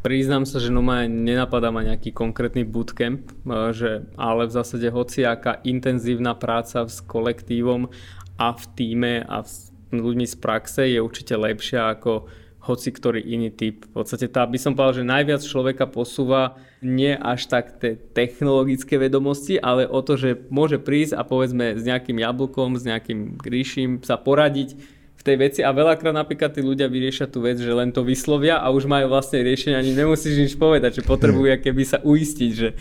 Priznám 0.02 0.48
sa, 0.48 0.58
že 0.58 0.72
no 0.72 0.82
ma 0.82 1.06
nenapadá 1.06 1.70
ma 1.70 1.86
nejaký 1.86 2.10
konkrétny 2.10 2.66
bootcamp, 2.66 3.22
e, 3.22 3.32
že, 3.70 4.02
ale 4.18 4.50
v 4.50 4.54
zásade 4.58 4.90
hociaká 4.90 5.62
intenzívna 5.62 6.34
práca 6.34 6.82
s 6.82 6.98
kolektívom 7.04 7.86
a 8.34 8.50
v 8.50 8.64
týme 8.74 9.14
a 9.22 9.46
s 9.46 9.70
ľuďmi 9.94 10.26
z 10.26 10.36
praxe 10.42 10.82
je 10.90 10.98
určite 10.98 11.36
lepšia 11.38 11.94
ako 11.94 12.26
hoci 12.62 12.94
ktorý 12.94 13.18
iný 13.18 13.50
typ. 13.50 13.82
V 13.90 14.02
podstate 14.02 14.30
tá 14.30 14.46
by 14.46 14.58
som 14.58 14.78
povedal, 14.78 15.02
že 15.02 15.10
najviac 15.10 15.42
človeka 15.42 15.90
posúva 15.90 16.58
nie 16.78 17.10
až 17.18 17.50
tak 17.50 17.82
tie 17.82 17.98
technologické 17.98 19.02
vedomosti, 19.02 19.58
ale 19.58 19.86
o 19.86 19.98
to, 19.98 20.14
že 20.14 20.46
môže 20.46 20.78
prísť 20.78 21.18
a 21.18 21.26
povedzme 21.26 21.74
s 21.74 21.82
nejakým 21.82 22.22
jablkom, 22.22 22.78
s 22.78 22.86
nejakým 22.86 23.34
gríšim 23.34 24.06
sa 24.06 24.14
poradiť, 24.14 24.78
v 25.22 25.30
tej 25.30 25.38
veci 25.38 25.60
a 25.62 25.70
veľakrát 25.70 26.10
napríklad 26.10 26.50
tí 26.50 26.66
ľudia 26.66 26.90
vyriešia 26.90 27.30
tú 27.30 27.46
vec, 27.46 27.54
že 27.54 27.70
len 27.70 27.94
to 27.94 28.02
vyslovia 28.02 28.58
a 28.58 28.74
už 28.74 28.90
majú 28.90 29.06
vlastne 29.06 29.38
riešenie, 29.38 29.78
ani 29.78 29.94
nemusíš 29.94 30.34
nič 30.34 30.52
povedať, 30.58 30.98
že 30.98 31.06
potrebujú 31.06 31.46
keby 31.62 31.82
sa 31.86 32.02
uistiť, 32.02 32.50
že 32.50 32.74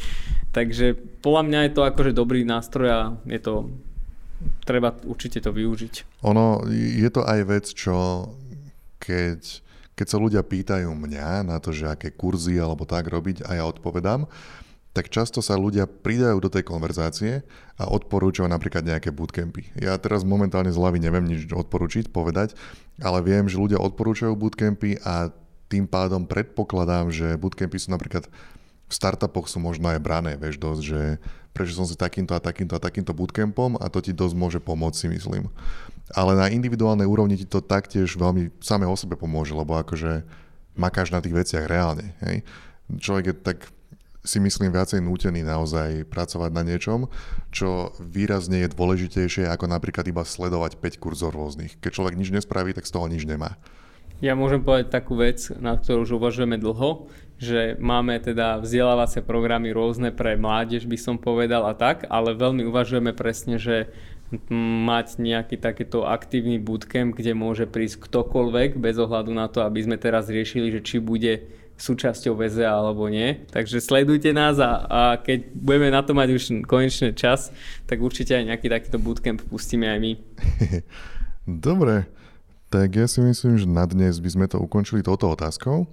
takže 0.49 0.97
podľa 1.21 1.41
mňa 1.45 1.59
je 1.69 1.71
to 1.77 1.81
akože 1.85 2.17
dobrý 2.17 2.41
nástroj 2.41 2.89
a 2.89 3.01
je 3.29 3.37
to 3.37 3.69
treba 4.65 4.97
určite 5.05 5.37
to 5.37 5.53
využiť. 5.53 6.25
Ono, 6.25 6.65
je 6.73 7.09
to 7.13 7.21
aj 7.21 7.39
vec, 7.45 7.65
čo 7.69 8.25
keď, 8.97 9.61
keď 9.95 10.07
sa 10.07 10.17
ľudia 10.17 10.41
pýtajú 10.41 10.89
mňa 10.91 11.45
na 11.45 11.57
to, 11.59 11.75
že 11.75 11.91
aké 11.91 12.09
kurzy 12.15 12.57
alebo 12.57 12.87
tak 12.87 13.07
robiť 13.11 13.45
a 13.45 13.59
ja 13.59 13.63
odpovedám, 13.67 14.25
tak 14.91 15.07
často 15.07 15.39
sa 15.39 15.55
ľudia 15.55 15.87
pridajú 15.87 16.43
do 16.43 16.51
tej 16.51 16.67
konverzácie 16.67 17.47
a 17.79 17.87
odporúčajú 17.87 18.43
napríklad 18.51 18.83
nejaké 18.83 19.15
bootcampy. 19.15 19.71
Ja 19.79 19.95
teraz 19.95 20.27
momentálne 20.27 20.67
z 20.67 20.75
hlavy 20.75 20.99
neviem 20.99 21.23
nič 21.23 21.47
odporučiť, 21.47 22.11
povedať, 22.11 22.59
ale 22.99 23.23
viem, 23.23 23.47
že 23.47 23.55
ľudia 23.55 23.79
odporúčajú 23.79 24.35
bootcampy 24.35 24.99
a 25.07 25.31
tým 25.71 25.87
pádom 25.87 26.27
predpokladám, 26.27 27.07
že 27.07 27.39
bootcampy 27.39 27.79
sú 27.79 27.95
napríklad 27.95 28.27
v 28.91 28.93
startupoch 28.93 29.47
sú 29.47 29.63
možno 29.63 29.87
aj 29.87 30.03
brané, 30.03 30.35
vieš 30.35 30.59
dosť, 30.59 30.81
že 30.83 31.01
prečo 31.51 31.75
som 31.75 31.85
si 31.87 31.99
takýmto 31.99 32.35
a 32.35 32.41
takýmto 32.43 32.75
a 32.75 32.83
takýmto 32.83 33.11
bootcampom 33.11 33.75
a 33.79 33.91
to 33.91 33.99
ti 33.99 34.15
dosť 34.15 34.35
môže 34.35 34.59
pomôcť 34.63 34.97
si 34.97 35.07
myslím. 35.11 35.51
Ale 36.11 36.35
na 36.35 36.51
individuálnej 36.51 37.07
úrovni 37.07 37.39
ti 37.39 37.47
to 37.47 37.63
taktiež 37.63 38.19
veľmi 38.19 38.51
samé 38.59 38.83
o 38.87 38.95
sebe 38.95 39.15
pomôže, 39.15 39.55
lebo 39.55 39.79
akože 39.79 40.23
makáš 40.75 41.11
na 41.11 41.23
tých 41.23 41.35
veciach 41.35 41.67
reálne. 41.67 42.15
Hej? 42.23 42.43
Človek 42.91 43.25
je 43.31 43.35
tak 43.35 43.57
si 44.21 44.37
myslím 44.37 44.69
viacej 44.69 45.01
nútený 45.01 45.41
naozaj 45.41 46.05
pracovať 46.05 46.51
na 46.53 46.61
niečom, 46.61 47.09
čo 47.49 47.89
výrazne 47.97 48.61
je 48.61 48.69
dôležitejšie 48.69 49.49
ako 49.49 49.65
napríklad 49.65 50.05
iba 50.05 50.21
sledovať 50.21 50.77
5 50.77 51.01
kurzov 51.01 51.33
rôznych. 51.33 51.81
Keď 51.81 51.91
človek 51.91 52.13
nič 52.13 52.29
nespraví, 52.29 52.77
tak 52.77 52.85
z 52.85 52.93
toho 52.93 53.09
nič 53.09 53.25
nemá. 53.25 53.57
Ja 54.21 54.37
môžem 54.37 54.61
povedať 54.61 54.93
takú 54.93 55.17
vec, 55.17 55.49
na 55.57 55.73
ktorú 55.73 56.05
už 56.05 56.21
uvažujeme 56.21 56.61
dlho, 56.61 57.09
že 57.41 57.73
máme 57.81 58.21
teda 58.21 58.61
vzdelávacie 58.61 59.25
programy 59.25 59.73
rôzne 59.73 60.13
pre 60.13 60.37
mládež, 60.37 60.85
by 60.85 60.93
som 60.93 61.17
povedal 61.17 61.65
a 61.65 61.73
tak, 61.73 62.05
ale 62.05 62.37
veľmi 62.37 62.61
uvažujeme 62.69 63.17
presne, 63.17 63.57
že 63.57 63.89
mať 64.85 65.17
nejaký 65.17 65.57
takýto 65.57 66.05
aktívny 66.05 66.61
bootcamp, 66.61 67.17
kde 67.17 67.33
môže 67.33 67.65
prísť 67.65 68.05
ktokoľvek 68.05 68.77
bez 68.77 68.95
ohľadu 68.95 69.33
na 69.33 69.49
to, 69.49 69.65
aby 69.65 69.83
sme 69.83 69.97
teraz 69.97 70.29
riešili, 70.29 70.69
že 70.69 70.85
či 70.85 71.01
bude 71.01 71.49
súčasťou 71.81 72.37
VZ 72.37 72.69
alebo 72.69 73.09
nie. 73.09 73.41
Takže 73.49 73.81
sledujte 73.81 74.29
nás 74.31 74.61
a, 74.61 74.85
a 74.85 75.01
keď 75.17 75.49
budeme 75.57 75.89
na 75.89 76.05
to 76.05 76.13
mať 76.13 76.29
už 76.37 76.43
konečne 76.69 77.11
čas, 77.17 77.49
tak 77.89 78.05
určite 78.05 78.37
aj 78.37 78.53
nejaký 78.53 78.69
takýto 78.69 79.01
bootcamp 79.01 79.41
pustíme 79.49 79.89
aj 79.89 79.99
my. 79.99 80.11
Dobre, 81.67 82.05
tak 82.69 82.93
ja 82.93 83.09
si 83.09 83.19
myslím, 83.25 83.57
že 83.57 83.65
na 83.65 83.89
dnes 83.89 84.21
by 84.21 84.29
sme 84.29 84.45
to 84.45 84.61
ukončili 84.61 85.01
touto 85.01 85.25
otázkou. 85.33 85.89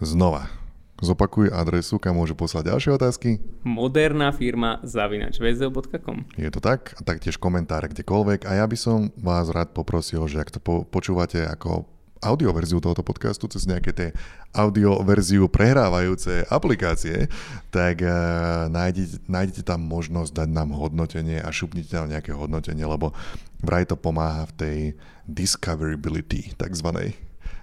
Znova, 0.00 0.61
zopakuj 1.02 1.50
adresu, 1.50 1.98
kam 1.98 2.16
môže 2.16 2.38
poslať 2.38 2.70
ďalšie 2.70 2.90
otázky. 2.94 3.28
Moderná 3.66 4.30
firma 4.30 4.78
zavinačvzo.com 4.86 6.38
Je 6.38 6.50
to 6.54 6.62
tak? 6.62 6.94
A 6.96 7.02
taktiež 7.02 7.36
komentáre 7.36 7.90
kdekoľvek. 7.90 8.46
A 8.46 8.62
ja 8.62 8.66
by 8.70 8.78
som 8.78 9.10
vás 9.18 9.50
rád 9.50 9.74
poprosil, 9.74 10.22
že 10.30 10.38
ak 10.38 10.54
to 10.54 10.60
po- 10.62 10.86
počúvate 10.86 11.42
ako 11.42 11.90
audioverziu 12.22 12.78
tohoto 12.78 13.02
podcastu 13.02 13.50
cez 13.50 13.66
nejaké 13.66 13.90
tie 13.90 14.08
audioverziu 14.54 15.50
prehrávajúce 15.50 16.46
aplikácie, 16.46 17.26
tak 17.74 17.98
uh, 18.06 18.70
nájdete, 18.70 19.26
nájdete 19.26 19.62
tam 19.66 19.82
možnosť 19.82 20.30
dať 20.30 20.48
nám 20.54 20.70
hodnotenie 20.70 21.42
a 21.42 21.50
šupnite 21.50 21.90
tam 21.90 22.06
nejaké 22.06 22.30
hodnotenie, 22.30 22.86
lebo 22.86 23.10
vraj 23.58 23.90
to 23.90 23.98
pomáha 23.98 24.46
v 24.54 24.56
tej 24.56 24.78
discoverability 25.26 26.54
takzvanej 26.54 27.18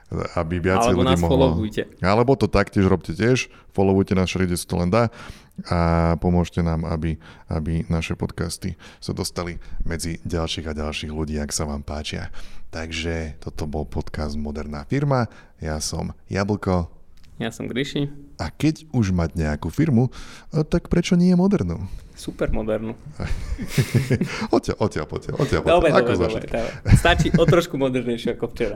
aby 0.09 0.57
viacej 0.57 0.91
Alebo 0.93 1.01
ľudí 1.05 1.15
nás 1.15 1.21
mohlo... 1.21 1.33
followujte. 1.37 1.81
Alebo 2.01 2.33
to 2.33 2.49
taktiež 2.49 2.89
robte 2.89 3.13
tiež, 3.13 3.49
followujte 3.73 4.17
nás 4.17 4.29
všade, 4.29 4.57
sa 4.57 4.67
to 4.67 4.75
len 4.81 4.89
dá 4.89 5.13
a 5.67 6.15
pomôžte 6.23 6.63
nám, 6.63 6.87
aby, 6.87 7.19
aby 7.51 7.83
naše 7.91 8.15
podcasty 8.15 8.79
sa 9.03 9.11
dostali 9.11 9.59
medzi 9.83 10.23
ďalších 10.23 10.71
a 10.71 10.73
ďalších 10.73 11.11
ľudí, 11.11 11.35
ak 11.35 11.51
sa 11.51 11.67
vám 11.67 11.83
páčia. 11.83 12.31
Takže 12.69 13.41
toto 13.43 13.65
bol 13.65 13.83
podcast 13.83 14.37
Moderná 14.39 14.85
firma. 14.85 15.27
Ja 15.59 15.81
som 15.83 16.15
Jablko. 16.31 16.98
Ja 17.39 17.55
som 17.55 17.71
Gryši. 17.71 18.11
A 18.35 18.51
keď 18.51 18.83
už 18.91 19.15
mať 19.15 19.39
nejakú 19.39 19.71
firmu, 19.71 20.11
eh, 20.51 20.67
tak 20.67 20.91
prečo 20.91 21.15
nie 21.15 21.31
je 21.31 21.39
modernú? 21.39 21.87
Super 22.19 22.51
modernú. 22.51 22.99
odtiaľ, 24.55 24.75
odtiaľ, 24.83 25.07
odtiaľ, 25.07 25.63
Dobre, 25.63 25.87
dobre, 25.87 26.19
dobre, 26.19 26.43
dobre. 26.51 26.59
Stačí 26.99 27.31
o 27.31 27.47
trošku 27.47 27.79
modernejšie 27.79 28.35
ako 28.35 28.51
včera. 28.51 28.75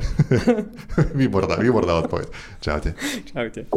výborná, 1.19 1.59
výborná 1.59 2.07
odpoveď. 2.07 2.31
Čaute. 2.63 2.95
Čaute. 3.27 3.67